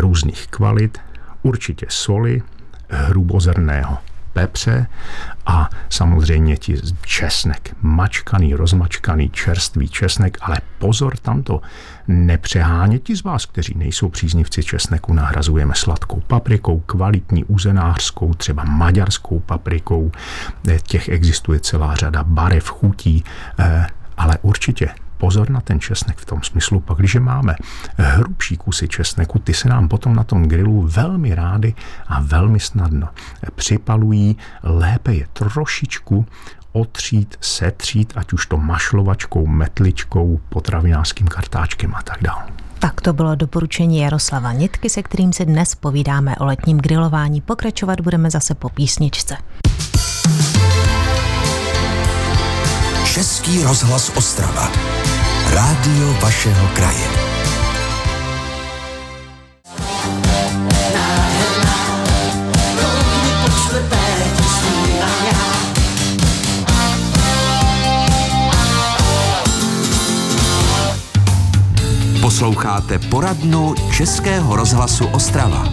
různých 0.00 0.46
kvalit, 0.46 0.98
určitě 1.42 1.86
soli, 1.88 2.42
hrubozrného 2.88 3.98
pepře 4.34 4.86
a 5.46 5.70
samozřejmě 5.88 6.56
ti 6.56 6.76
česnek, 7.02 7.76
mačkaný, 7.82 8.54
rozmačkaný, 8.54 9.30
čerstvý 9.30 9.88
česnek, 9.88 10.38
ale 10.40 10.56
pozor 10.78 11.16
tam 11.16 11.42
to 11.42 11.60
nepřehánět 12.08 13.02
ti 13.02 13.16
z 13.16 13.24
vás, 13.24 13.46
kteří 13.46 13.74
nejsou 13.76 14.08
příznivci 14.08 14.62
česneku, 14.62 15.12
nahrazujeme 15.12 15.74
sladkou 15.74 16.20
paprikou, 16.20 16.80
kvalitní 16.80 17.44
uzenářskou, 17.44 18.34
třeba 18.34 18.64
maďarskou 18.64 19.40
paprikou, 19.40 20.12
těch 20.82 21.08
existuje 21.08 21.60
celá 21.60 21.94
řada 21.94 22.24
barev, 22.24 22.68
chutí, 22.68 23.24
eh, 23.58 23.86
ale 24.16 24.38
určitě 24.42 24.88
pozor 25.24 25.50
na 25.50 25.60
ten 25.60 25.80
česnek 25.80 26.18
v 26.18 26.24
tom 26.24 26.42
smyslu, 26.42 26.80
pak 26.80 26.98
když 26.98 27.14
máme 27.14 27.56
hrubší 27.96 28.56
kusy 28.56 28.88
česneku, 28.88 29.38
ty 29.38 29.54
se 29.54 29.68
nám 29.68 29.88
potom 29.88 30.16
na 30.16 30.24
tom 30.24 30.42
grilu 30.42 30.88
velmi 30.88 31.34
rády 31.34 31.74
a 32.06 32.20
velmi 32.20 32.60
snadno 32.60 33.08
připalují. 33.54 34.36
Lépe 34.62 35.14
je 35.14 35.26
trošičku 35.32 36.26
otřít, 36.72 37.36
setřít, 37.40 38.12
ať 38.16 38.32
už 38.32 38.46
to 38.46 38.56
mašlovačkou, 38.56 39.46
metličkou, 39.46 40.40
potravinářským 40.48 41.26
kartáčkem 41.26 41.94
a 41.94 42.02
tak 42.02 42.22
dále. 42.22 42.44
Tak 42.78 43.00
to 43.00 43.12
bylo 43.12 43.34
doporučení 43.34 43.98
Jaroslava 43.98 44.52
Nitky, 44.52 44.90
se 44.90 45.02
kterým 45.02 45.32
se 45.32 45.44
dnes 45.44 45.74
povídáme 45.74 46.36
o 46.36 46.44
letním 46.44 46.78
grilování. 46.78 47.40
Pokračovat 47.40 48.00
budeme 48.00 48.30
zase 48.30 48.54
po 48.54 48.68
písničce. 48.68 49.36
Český 53.14 53.62
rozhlas 53.62 54.12
Ostrava. 54.16 54.93
Rádio 55.54 56.06
vašeho 56.18 56.66
kraje. 56.74 57.06
Posloucháte 72.20 72.98
poradnu 72.98 73.74
Českého 73.94 74.56
rozhlasu 74.56 75.06
Ostrava. 75.06 75.70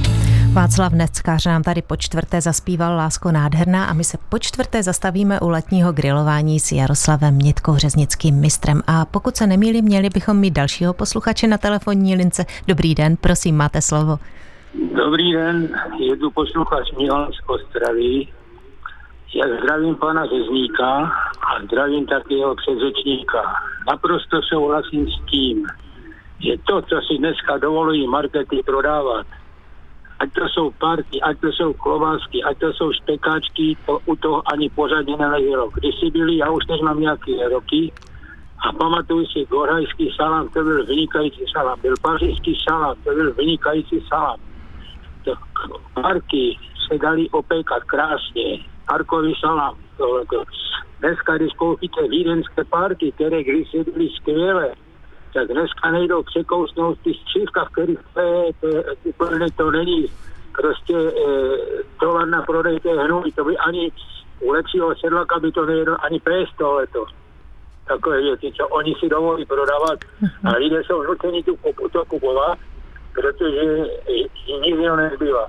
Václav 0.53 0.93
Neckář 0.93 1.45
nám 1.45 1.63
tady 1.63 1.81
po 1.81 1.95
čtvrté 1.95 2.41
zaspíval 2.41 2.95
Lásko 2.95 3.31
nádherná 3.31 3.85
a 3.85 3.93
my 3.93 4.03
se 4.03 4.17
po 4.29 4.39
čtvrté 4.39 4.83
zastavíme 4.83 5.39
u 5.39 5.49
letního 5.49 5.93
grilování 5.93 6.59
s 6.59 6.71
Jaroslavem 6.71 7.39
Nitkou 7.39 7.75
řeznickým 7.75 8.35
mistrem. 8.35 8.81
A 8.87 9.05
pokud 9.05 9.35
se 9.35 9.47
nemýlím, 9.47 9.85
měli 9.85 10.09
bychom 10.09 10.37
mít 10.37 10.53
dalšího 10.53 10.93
posluchače 10.93 11.47
na 11.47 11.57
telefonní 11.57 12.15
lince. 12.15 12.45
Dobrý 12.67 12.95
den, 12.95 13.15
prosím, 13.21 13.57
máte 13.57 13.81
slovo. 13.81 14.17
Dobrý 14.95 15.33
den, 15.33 15.69
je 15.99 16.17
tu 16.17 16.31
posluchač 16.31 16.91
Milan 16.97 17.31
z 17.31 17.49
Ostravy. 17.49 18.27
Já 19.35 19.45
zdravím 19.63 19.95
pana 19.95 20.25
řezníka 20.25 20.89
a 21.47 21.63
zdravím 21.65 22.05
taky 22.05 22.33
jeho 22.33 22.55
předřečníka. 22.55 23.41
Naprosto 23.87 24.41
souhlasím 24.41 25.07
s 25.07 25.29
tím, 25.31 25.67
že 26.39 26.51
to, 26.67 26.81
co 26.81 26.95
si 27.07 27.17
dneska 27.17 27.57
dovolují 27.57 28.07
markety 28.07 28.61
prodávat, 28.65 29.27
ať 30.21 30.29
to 30.33 30.45
jsou 30.49 30.71
parky, 30.71 31.21
ať 31.21 31.39
to 31.39 31.47
jsou 31.51 31.73
klobásky, 31.73 32.43
ať 32.43 32.57
to 32.57 32.73
jsou 32.73 32.93
špekáčky, 32.93 33.77
to 33.85 33.99
u 34.05 34.15
toho 34.15 34.43
ani 34.53 34.69
pořádně 34.69 35.17
neleželo. 35.17 35.69
Když 35.73 35.95
si 35.99 36.11
byli, 36.11 36.37
já 36.37 36.49
už 36.49 36.65
teď 36.65 36.81
mám 36.81 36.99
nějaké 36.99 37.49
roky, 37.49 37.91
a 38.61 38.73
pamatuju 38.73 39.25
si 39.25 39.45
gorhajský 39.49 40.13
salám, 40.15 40.49
to 40.49 40.63
byl 40.63 40.85
vynikající 40.85 41.43
salám. 41.53 41.79
Byl 41.81 41.95
pařížský 42.01 42.57
salám, 42.69 42.95
to 43.03 43.13
byl 43.13 43.33
vynikající 43.33 44.05
salám. 44.07 44.39
To 45.23 45.33
parky 45.93 46.57
se 46.87 46.97
dali 46.97 47.29
opékat 47.29 47.83
krásně. 47.83 48.59
Parkový 48.87 49.33
salám. 49.39 49.75
Tohleto. 49.97 50.43
Dneska, 50.99 51.37
když 51.37 51.53
koupíte 51.53 52.07
vídenské 52.07 52.63
parky, 52.63 53.11
které 53.11 53.43
když 53.43 53.71
byly 53.93 54.09
skvělé, 54.09 54.73
tak 55.33 55.47
dneska 55.47 55.91
nejdou 55.91 56.23
překousnout 56.23 56.99
ty 57.03 57.13
střívka, 57.13 57.65
v 57.65 57.69
kterých 57.69 57.99
to 58.13 58.19
je, 58.19 58.53
to, 58.61 58.67
úplně 59.03 59.51
to 59.57 59.71
není 59.71 60.05
prostě 60.51 60.95
e, 60.95 61.11
tovar 61.99 62.27
na 62.27 62.41
prodej 62.41 62.79
té 62.79 62.89
hnůj, 62.89 63.31
to 63.31 63.43
by 63.43 63.57
ani 63.57 63.91
u 64.39 64.51
lepšího 64.51 64.95
sedlaka 64.95 65.39
by 65.39 65.51
to 65.51 65.65
nejedlo 65.65 66.05
ani 66.05 66.19
pes 66.19 66.49
tohleto. 66.57 67.05
Takové 67.87 68.21
věci, 68.21 68.51
co 68.57 68.67
oni 68.67 68.95
si 68.99 69.09
dovolí 69.09 69.45
prodávat 69.45 69.99
a 70.43 70.49
lidé 70.57 70.83
jsou 70.83 71.03
nuceni 71.03 71.43
tu 71.43 71.57
to 71.91 72.05
kupovat, 72.05 72.57
protože 73.13 73.85
nikdy 74.61 74.89
nezbývá. 74.95 75.47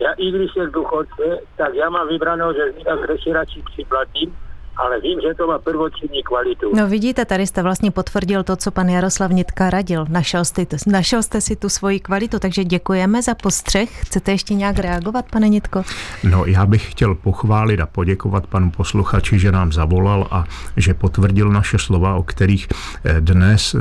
Já 0.00 0.12
i 0.12 0.30
když 0.30 0.52
jsem 0.52 0.70
důchodce, 0.70 1.38
tak 1.56 1.74
já 1.74 1.90
mám 1.90 2.08
vybranou, 2.08 2.52
že 2.52 2.72
z 2.72 3.22
si 3.22 3.32
radši 3.32 3.62
připlatím, 3.72 4.36
ale 4.84 5.00
vím, 5.00 5.20
že 5.20 5.34
to 5.34 5.46
má 5.46 5.58
prvotřídní 5.58 6.22
kvalitu. 6.22 6.76
No 6.76 6.88
vidíte, 6.88 7.24
tady 7.24 7.46
jste 7.46 7.62
vlastně 7.62 7.90
potvrdil 7.90 8.42
to, 8.42 8.56
co 8.56 8.70
pan 8.70 8.88
Jaroslav 8.88 9.30
Nitka 9.30 9.70
radil. 9.70 10.06
Našel 10.08 10.44
jste, 10.44 10.66
našel 10.86 11.22
jste 11.22 11.40
si 11.40 11.56
tu 11.56 11.68
svoji 11.68 12.00
kvalitu, 12.00 12.38
takže 12.38 12.64
děkujeme 12.64 13.22
za 13.22 13.34
postřeh. 13.34 14.02
Chcete 14.02 14.32
ještě 14.32 14.54
nějak 14.54 14.78
reagovat, 14.78 15.24
pane 15.30 15.48
Nitko? 15.48 15.82
No 16.24 16.44
já 16.46 16.66
bych 16.66 16.90
chtěl 16.90 17.14
pochválit 17.14 17.80
a 17.80 17.86
poděkovat 17.86 18.46
panu 18.46 18.70
posluchači, 18.70 19.38
že 19.38 19.52
nám 19.52 19.72
zavolal 19.72 20.28
a 20.30 20.44
že 20.76 20.94
potvrdil 20.94 21.48
naše 21.48 21.78
slova, 21.78 22.14
o 22.14 22.22
kterých 22.22 22.68
eh, 23.04 23.20
dnes 23.20 23.74
eh, 23.74 23.78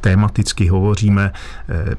tématicky 0.00 0.68
hovoříme. 0.68 1.32
Eh, 1.68 1.94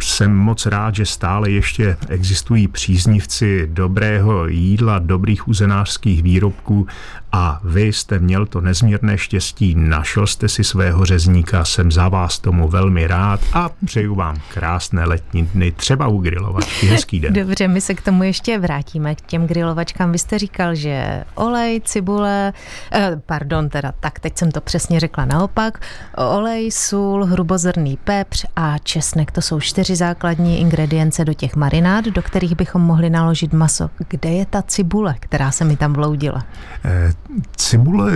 jsem 0.00 0.36
moc 0.36 0.66
rád, 0.66 0.94
že 0.94 1.06
stále 1.06 1.50
ještě 1.50 1.96
existují 2.08 2.68
příznivci 2.68 3.68
dobrého 3.72 4.46
jídla, 4.46 4.98
dobrých 4.98 5.48
uzenářských 5.48 6.22
výrobků 6.22 6.86
a 7.32 7.60
vy 7.64 7.82
jste 7.82 8.18
měl 8.18 8.46
to 8.46 8.60
nezměrné 8.60 9.18
štěstí, 9.18 9.74
našel 9.74 10.26
jste 10.26 10.48
si 10.48 10.64
svého 10.64 11.04
řezníka, 11.04 11.64
jsem 11.64 11.92
za 11.92 12.08
vás 12.08 12.38
tomu 12.38 12.68
velmi 12.68 13.06
rád 13.06 13.40
a 13.52 13.70
přeju 13.84 14.14
vám 14.14 14.36
krásné 14.54 15.04
letní 15.04 15.42
dny, 15.42 15.72
třeba 15.72 16.08
u 16.08 16.18
grilovačky. 16.18 16.86
Hezký 16.98 17.20
den. 17.20 17.32
Dobře, 17.32 17.68
my 17.68 17.80
se 17.80 17.94
k 17.94 18.02
tomu 18.02 18.22
ještě 18.22 18.58
vrátíme, 18.58 19.14
k 19.14 19.20
těm 19.20 19.46
grilovačkám. 19.46 20.12
Vy 20.12 20.18
jste 20.18 20.38
říkal, 20.38 20.74
že 20.74 21.24
olej, 21.34 21.80
cibule, 21.80 22.52
eh, 22.92 23.20
pardon, 23.26 23.68
teda 23.68 23.92
tak, 24.00 24.20
teď 24.20 24.38
jsem 24.38 24.50
to 24.50 24.60
přesně 24.60 25.00
řekla 25.00 25.24
naopak, 25.24 25.80
olej, 26.16 26.70
sůl, 26.70 27.24
hrubozrný 27.24 27.98
pepř 28.04 28.46
a 28.56 28.78
česnek, 28.78 29.30
to 29.30 29.42
jsou 29.42 29.60
čtyři 29.60 29.96
základní 29.96 30.60
ingredience 30.60 31.24
do 31.24 31.34
těch 31.34 31.56
marinád, 31.56 32.04
do 32.04 32.22
kterých 32.22 32.56
bychom 32.56 32.82
mohli 32.82 33.10
naložit 33.10 33.52
maso. 33.52 33.90
Kde 34.08 34.30
je 34.30 34.46
ta 34.46 34.62
cibule, 34.62 35.14
která 35.20 35.50
se 35.50 35.64
mi 35.64 35.76
tam 35.76 35.92
vloudila? 35.92 36.44
Eh, 36.84 37.12
cibule, 37.56 38.12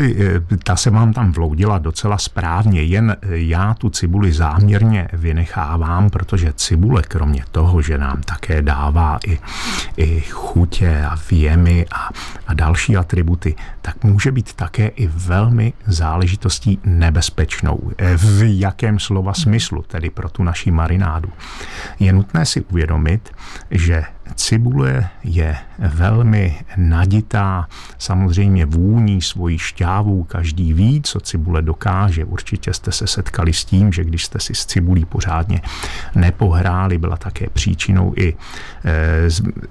ta 0.65 0.77
se 0.77 0.91
vám 0.91 1.12
tam 1.12 1.33
vloudila 1.33 1.79
docela 1.79 2.19
správně, 2.19 2.83
jen 2.83 3.17
já 3.29 3.75
tu 3.75 3.91
cibuli 3.91 4.33
záměrně 4.33 5.09
vynechávám, 5.12 6.11
protože 6.11 6.53
cibule 6.53 7.03
kromě 7.03 7.45
toho, 7.51 7.83
že 7.83 7.99
nám 7.99 8.23
také 8.23 8.62
dává 8.62 9.19
i, 9.27 9.38
i 9.97 10.21
chutě 10.21 11.05
a 11.11 11.17
věmy 11.31 11.87
a, 11.93 12.09
a 12.47 12.55
další 12.55 12.97
atributy, 12.97 13.55
tak 13.83 14.05
může 14.05 14.33
být 14.33 14.53
také 14.53 14.88
i 14.88 15.07
velmi 15.07 15.73
záležitostí 15.87 16.79
nebezpečnou. 16.85 17.91
V 18.17 18.59
jakém 18.59 18.99
slova 18.99 19.35
smyslu, 19.35 19.83
tedy 19.83 20.11
pro 20.11 20.29
tu 20.29 20.43
naši 20.43 20.71
marinádu. 20.71 21.29
Je 22.01 22.12
nutné 22.12 22.47
si 22.47 22.61
uvědomit, 22.61 23.31
že 23.71 24.05
Cibule 24.37 25.09
je 25.25 25.57
velmi 25.79 26.61
naditá, 26.77 27.68
samozřejmě 27.99 28.66
vůní 28.66 29.23
svojí 29.23 29.59
šťávou, 29.59 30.25
každý 30.25 30.73
ví, 30.73 31.03
co 31.03 31.21
cibule 31.21 31.62
dokáže. 31.62 32.25
Určitě 32.25 32.73
jste 32.73 32.92
se 32.92 33.07
setkali 33.07 33.53
s 33.53 33.64
tím, 33.64 33.92
že 33.92 34.05
když 34.05 34.25
jste 34.25 34.40
si 34.40 34.55
s 34.55 34.66
cibulí 34.66 35.05
pořádně 35.05 35.61
nepohráli, 36.14 36.99
byla 36.99 37.16
také 37.16 37.51
příčinou 37.51 38.14
i 38.16 38.29
e, 38.29 38.35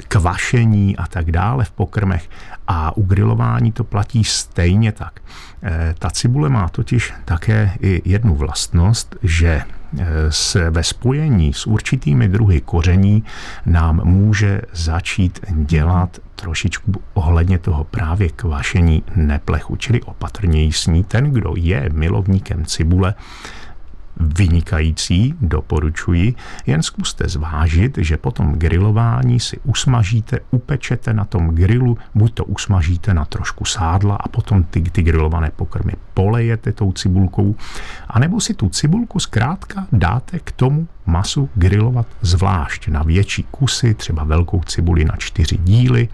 kvašení 0.07 0.97
a 0.97 1.07
tak 1.07 1.31
dále 1.31 1.65
v 1.65 1.71
pokrmech. 1.71 2.29
A 2.67 2.97
u 2.97 3.03
grilování 3.03 3.71
to 3.71 3.83
platí 3.83 4.23
stejně 4.23 4.91
tak. 4.91 5.19
E, 5.63 5.95
ta 5.99 6.09
cibule 6.09 6.49
má 6.49 6.69
totiž 6.69 7.13
také 7.25 7.71
i 7.81 8.01
jednu 8.05 8.35
vlastnost, 8.35 9.15
že 9.23 9.63
s, 10.29 10.69
ve 10.69 10.83
spojení 10.83 11.53
s 11.53 11.67
určitými 11.67 12.27
druhy 12.27 12.61
koření 12.61 13.23
nám 13.65 14.01
může 14.03 14.61
začít 14.73 15.39
dělat 15.49 16.19
trošičku 16.35 16.91
ohledně 17.13 17.59
toho 17.59 17.83
právě 17.83 18.29
kvašení 18.29 19.03
neplechu, 19.15 19.75
čili 19.75 20.01
opatrněji 20.01 20.71
s 20.71 20.87
ní. 20.87 21.03
Ten, 21.03 21.31
kdo 21.31 21.53
je 21.57 21.89
milovníkem 21.93 22.65
cibule, 22.65 23.13
vynikající, 24.17 25.35
doporučuji, 25.41 26.35
jen 26.65 26.83
zkuste 26.83 27.27
zvážit, 27.27 27.97
že 27.97 28.17
po 28.17 28.31
tom 28.31 28.53
grilování 28.53 29.39
si 29.39 29.59
usmažíte, 29.63 30.39
upečete 30.51 31.13
na 31.13 31.25
tom 31.25 31.49
grilu, 31.49 31.97
buď 32.15 32.33
to 32.33 32.45
usmažíte 32.45 33.13
na 33.13 33.25
trošku 33.25 33.65
sádla 33.65 34.15
a 34.15 34.27
potom 34.27 34.63
ty, 34.63 34.81
ty 34.81 35.01
grilované 35.01 35.51
pokrmy 35.55 35.93
polejete 36.13 36.71
tou 36.71 36.91
cibulkou, 36.91 37.55
anebo 38.09 38.39
si 38.39 38.53
tu 38.53 38.69
cibulku 38.69 39.19
zkrátka 39.19 39.87
dáte 39.91 40.39
k 40.39 40.51
tomu 40.51 40.87
masu 41.05 41.49
grilovat 41.55 42.07
zvlášť 42.21 42.87
na 42.87 43.03
větší 43.03 43.43
kusy, 43.51 43.93
třeba 43.93 44.23
velkou 44.23 44.61
cibuli 44.63 45.05
na 45.05 45.15
čtyři 45.17 45.57
díly, 45.57 46.09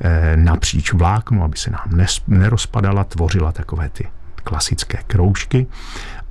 eh, 0.00 0.36
napříč 0.36 0.92
vláknu, 0.92 1.44
aby 1.44 1.56
se 1.56 1.70
nám 1.70 2.06
nerozpadala, 2.26 3.04
tvořila 3.04 3.52
takové 3.52 3.88
ty 3.88 4.08
klasické 4.44 4.98
kroužky. 5.06 5.66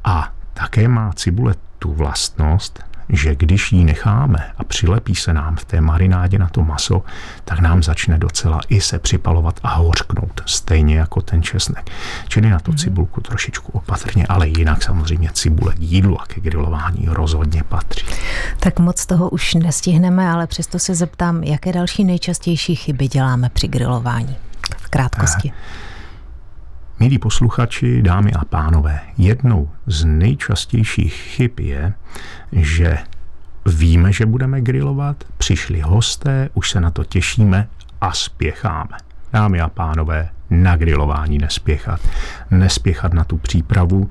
A 0.04 0.34
také 0.60 0.88
má 0.88 1.14
cibule 1.14 1.56
tu 1.80 1.94
vlastnost, 1.94 2.84
že 3.10 3.36
když 3.36 3.72
ji 3.72 3.84
necháme 3.84 4.52
a 4.58 4.64
přilepí 4.64 5.16
se 5.16 5.34
nám 5.34 5.56
v 5.56 5.66
té 5.66 5.82
marinádě 5.82 6.40
na 6.40 6.50
to 6.50 6.64
maso, 6.64 7.04
tak 7.46 7.60
nám 7.60 7.84
začne 7.84 8.18
docela 8.18 8.60
i 8.70 8.82
se 8.82 9.00
připalovat 9.00 9.60
a 9.64 9.76
hořknout, 9.76 10.42
stejně 10.46 10.98
jako 10.98 11.22
ten 11.22 11.44
česnek. 11.44 11.90
Čili 12.28 12.50
na 12.50 12.60
tu 12.60 12.72
mhm. 12.72 12.78
cibulku 12.78 13.22
trošičku 13.22 13.72
opatrně, 13.72 14.26
ale 14.30 14.48
jinak 14.48 14.84
samozřejmě 14.84 15.30
cibule 15.34 15.74
k 15.74 15.80
jídlu 15.80 16.22
a 16.22 16.26
ke 16.26 16.42
grilování 16.42 17.06
rozhodně 17.08 17.64
patří. 17.64 18.06
Tak 18.60 18.80
moc 18.80 19.06
toho 19.06 19.30
už 19.30 19.54
nestihneme, 19.54 20.30
ale 20.30 20.48
přesto 20.48 20.80
se 20.80 20.96
zeptám, 20.96 21.44
jaké 21.44 21.74
další 21.74 22.04
nejčastější 22.04 22.76
chyby 22.76 23.08
děláme 23.08 23.50
při 23.50 23.68
grilování? 23.68 24.36
V 24.78 24.90
krátkosti. 24.90 25.52
A 25.52 25.85
Milí 27.00 27.20
posluchači, 27.20 28.02
dámy 28.02 28.32
a 28.34 28.46
pánové, 28.46 29.00
jednou 29.18 29.70
z 29.88 30.06
nejčastějších 30.06 31.14
chyb 31.14 31.60
je, 31.60 31.94
že 32.52 32.98
víme, 33.66 34.14
že 34.14 34.26
budeme 34.26 34.62
grilovat, 34.62 35.24
přišli 35.38 35.82
hosté, 35.82 36.50
už 36.54 36.72
se 36.72 36.82
na 36.82 36.92
to 36.92 37.04
těšíme 37.04 37.68
a 38.02 38.12
spěcháme. 38.14 38.98
Dámy 39.34 39.62
a 39.62 39.70
pánové, 39.70 40.30
na 40.50 40.76
grilování 40.76 41.38
nespěchat. 41.38 42.02
Nespěchat 42.52 43.14
na 43.14 43.24
tu 43.24 43.38
přípravu 43.38 44.10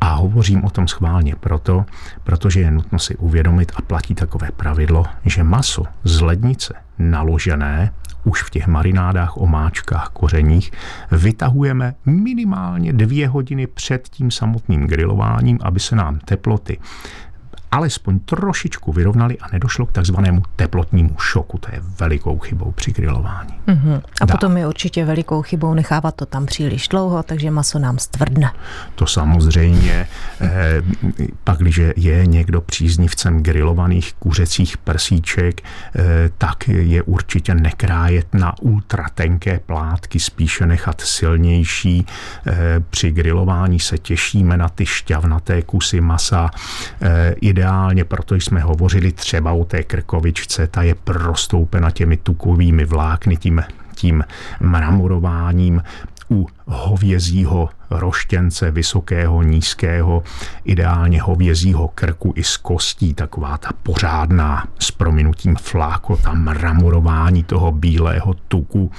a 0.00 0.14
hovořím 0.14 0.64
o 0.64 0.70
tom 0.70 0.88
schválně 0.88 1.36
proto, 1.36 1.84
protože 2.24 2.60
je 2.60 2.70
nutno 2.70 2.98
si 2.98 3.16
uvědomit 3.16 3.72
a 3.76 3.82
platí 3.82 4.14
takové 4.14 4.48
pravidlo, 4.56 5.04
že 5.24 5.42
maso 5.42 5.84
z 6.04 6.20
lednice 6.20 6.74
naložené 6.98 7.92
už 8.24 8.42
v 8.42 8.50
těch 8.50 8.66
marinádách, 8.66 9.36
omáčkách, 9.36 10.08
kořeních 10.08 10.70
vytahujeme 11.12 11.94
minimálně 12.06 12.92
dvě 12.92 13.28
hodiny 13.28 13.66
před 13.66 14.08
tím 14.08 14.30
samotným 14.30 14.86
grilováním, 14.86 15.58
aby 15.62 15.80
se 15.80 15.96
nám 15.96 16.18
teploty 16.18 16.78
alespoň 17.70 18.18
trošičku 18.18 18.92
vyrovnali 18.92 19.38
a 19.38 19.48
nedošlo 19.52 19.86
k 19.86 19.92
takzvanému 19.92 20.42
teplotnímu 20.56 21.18
šoku. 21.18 21.58
To 21.58 21.68
je 21.72 21.82
velikou 22.00 22.38
chybou 22.38 22.70
při 22.70 22.92
grilování. 22.92 23.54
Mm-hmm. 23.66 24.02
A 24.20 24.24
Dá. 24.24 24.34
potom 24.34 24.56
je 24.56 24.66
určitě 24.66 25.04
velikou 25.04 25.42
chybou 25.42 25.74
nechávat 25.74 26.14
to 26.14 26.26
tam 26.26 26.46
příliš 26.46 26.88
dlouho, 26.88 27.22
takže 27.22 27.50
maso 27.50 27.78
nám 27.78 27.98
stvrdne. 27.98 28.52
To 28.94 29.06
samozřejmě. 29.06 30.08
Eh, 30.40 30.82
pak, 31.44 31.58
když 31.58 31.80
je 31.96 32.26
někdo 32.26 32.60
příznivcem 32.60 33.42
grilovaných 33.42 34.14
kuřecích 34.14 34.78
prsíček, 34.78 35.60
eh, 35.60 36.30
tak 36.38 36.68
je 36.68 37.02
určitě 37.02 37.54
nekrájet 37.54 38.34
na 38.34 38.54
ultratenké 38.60 39.60
plátky, 39.66 40.20
spíše 40.20 40.66
nechat 40.66 41.00
silnější. 41.00 42.06
Eh, 42.46 42.52
při 42.90 43.10
grilování 43.10 43.80
se 43.80 43.98
těšíme 43.98 44.56
na 44.56 44.68
ty 44.68 44.86
šťavnaté 44.86 45.62
kusy 45.62 46.00
masa. 46.00 46.50
Eh, 47.02 47.34
ideálně, 47.60 48.04
proto 48.04 48.34
jsme 48.34 48.60
hovořili 48.60 49.12
třeba 49.12 49.52
o 49.52 49.64
té 49.64 49.82
krkovičce, 49.82 50.66
ta 50.66 50.82
je 50.82 50.94
prostoupena 50.94 51.90
těmi 51.90 52.16
tukovými 52.16 52.84
vlákny, 52.84 53.36
tím, 53.36 53.62
tím 53.94 54.24
mramorováním, 54.60 55.82
u 56.30 56.46
hovězího 56.66 57.68
roštěnce, 57.90 58.70
vysokého, 58.70 59.42
nízkého, 59.42 60.22
ideálně 60.64 61.22
hovězího 61.22 61.88
krku 61.88 62.32
i 62.36 62.44
z 62.44 62.56
kostí, 62.56 63.14
taková 63.14 63.58
ta 63.58 63.70
pořádná 63.82 64.68
s 64.78 64.90
prominutím 64.90 65.56
fláko, 65.56 66.16
tam 66.16 66.42
mramorování 66.42 67.44
toho 67.44 67.72
bílého 67.72 68.34
tuku, 68.34 68.90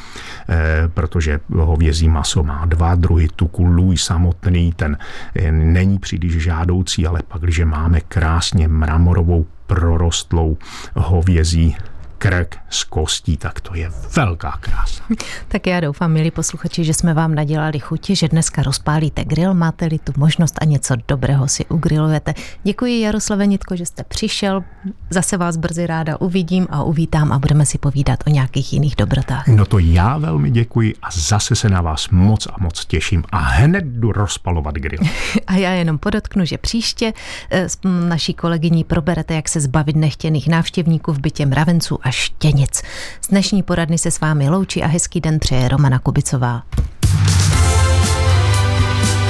eh, 0.49 0.89
protože 0.93 1.39
hovězí 1.55 2.09
maso 2.09 2.43
má 2.43 2.65
dva 2.65 2.95
druhy 2.95 3.27
tuku, 3.35 3.63
lůj 3.65 3.97
samotný, 3.97 4.73
ten 4.75 4.97
eh, 5.35 5.51
není 5.51 5.99
příliš 5.99 6.37
žádoucí, 6.37 7.07
ale 7.07 7.19
pak, 7.27 7.41
když 7.41 7.59
máme 7.59 8.01
krásně 8.01 8.67
mramorovou 8.67 9.45
prorostlou 9.67 10.57
hovězí 10.95 11.75
krk 12.21 12.57
z 12.69 12.83
kostí, 12.83 13.37
tak 13.37 13.61
to 13.61 13.75
je 13.75 13.91
velká 14.15 14.57
krása. 14.59 15.03
Tak 15.47 15.67
já 15.67 15.79
doufám, 15.79 16.11
milí 16.11 16.31
posluchači, 16.31 16.83
že 16.83 16.93
jsme 16.93 17.13
vám 17.13 17.35
nadělali 17.35 17.79
chuti, 17.79 18.15
že 18.15 18.27
dneska 18.27 18.63
rozpálíte 18.63 19.25
grill, 19.25 19.53
máte-li 19.53 19.99
tu 19.99 20.13
možnost 20.17 20.55
a 20.61 20.65
něco 20.65 20.95
dobrého 21.07 21.47
si 21.47 21.65
ugrilujete. 21.65 22.33
Děkuji 22.63 23.01
Jaroslave 23.01 23.47
Nitko, 23.47 23.75
že 23.75 23.85
jste 23.85 24.03
přišel, 24.03 24.63
zase 25.09 25.37
vás 25.37 25.57
brzy 25.57 25.87
ráda 25.87 26.21
uvidím 26.21 26.67
a 26.69 26.83
uvítám 26.83 27.31
a 27.31 27.39
budeme 27.39 27.65
si 27.65 27.77
povídat 27.77 28.19
o 28.27 28.29
nějakých 28.29 28.73
jiných 28.73 28.95
dobrotách. 28.95 29.47
No 29.47 29.65
to 29.65 29.79
já 29.79 30.17
velmi 30.17 30.51
děkuji 30.51 30.95
a 31.03 31.07
zase 31.11 31.55
se 31.55 31.69
na 31.69 31.81
vás 31.81 32.09
moc 32.09 32.47
a 32.47 32.55
moc 32.59 32.85
těším 32.85 33.23
a 33.31 33.37
hned 33.37 33.85
jdu 33.85 34.11
rozpalovat 34.11 34.75
grill. 34.75 35.09
a 35.47 35.55
já 35.55 35.71
jenom 35.71 35.97
podotknu, 35.97 36.45
že 36.45 36.57
příště 36.57 37.13
eh, 37.49 37.69
s 37.69 37.77
naší 37.83 38.33
kolegyní 38.33 38.83
proberete, 38.83 39.33
jak 39.33 39.49
se 39.49 39.59
zbavit 39.59 39.95
nechtěných 39.95 40.47
návštěvníků 40.47 41.13
v 41.13 41.19
bytě 41.19 41.45
mravenců 41.45 41.99
štěnic. 42.11 42.81
Z 43.21 43.27
dnešní 43.27 43.63
poradny 43.63 43.97
se 43.97 44.11
s 44.11 44.19
vámi 44.19 44.49
loučí 44.49 44.83
a 44.83 44.87
hezký 44.87 45.21
den 45.21 45.39
přeje 45.39 45.67
Romana 45.67 45.99
Kubicová. 45.99 46.63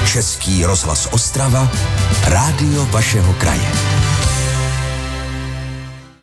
Český 0.05 0.65
rozhlas 0.65 1.09
Ostrava, 1.11 1.71
rádio 2.27 2.85
vašeho 2.85 3.33
kraje. 3.33 4.00